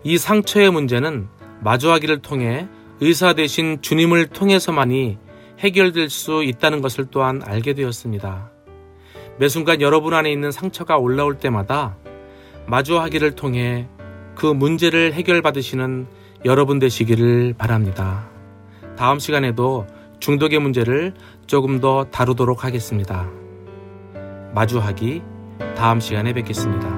이 0.04 0.16
상처의 0.16 0.70
문제는 0.70 1.28
마주하기를 1.60 2.22
통해 2.22 2.66
의사 3.00 3.34
대신 3.34 3.80
주님을 3.82 4.28
통해서만이 4.28 5.18
해결될 5.58 6.08
수 6.08 6.42
있다는 6.44 6.80
것을 6.80 7.06
또한 7.10 7.42
알게 7.44 7.74
되었습니다. 7.74 8.50
매 9.38 9.48
순간 9.48 9.80
여러분 9.80 10.14
안에 10.14 10.32
있는 10.32 10.50
상처가 10.50 10.96
올라올 10.96 11.38
때마다 11.38 11.96
마주하기를 12.66 13.32
통해 13.32 13.86
그 14.34 14.46
문제를 14.46 15.12
해결받으시는 15.12 16.06
여러분 16.44 16.78
되시기를 16.78 17.54
바랍니다. 17.58 18.37
다음 18.98 19.20
시간에도 19.20 19.86
중독의 20.18 20.58
문제를 20.58 21.14
조금 21.46 21.78
더 21.78 22.02
다루도록 22.10 22.64
하겠습니다. 22.64 23.28
마주하기 24.52 25.22
다음 25.76 26.00
시간에 26.00 26.32
뵙겠습니다. 26.32 26.97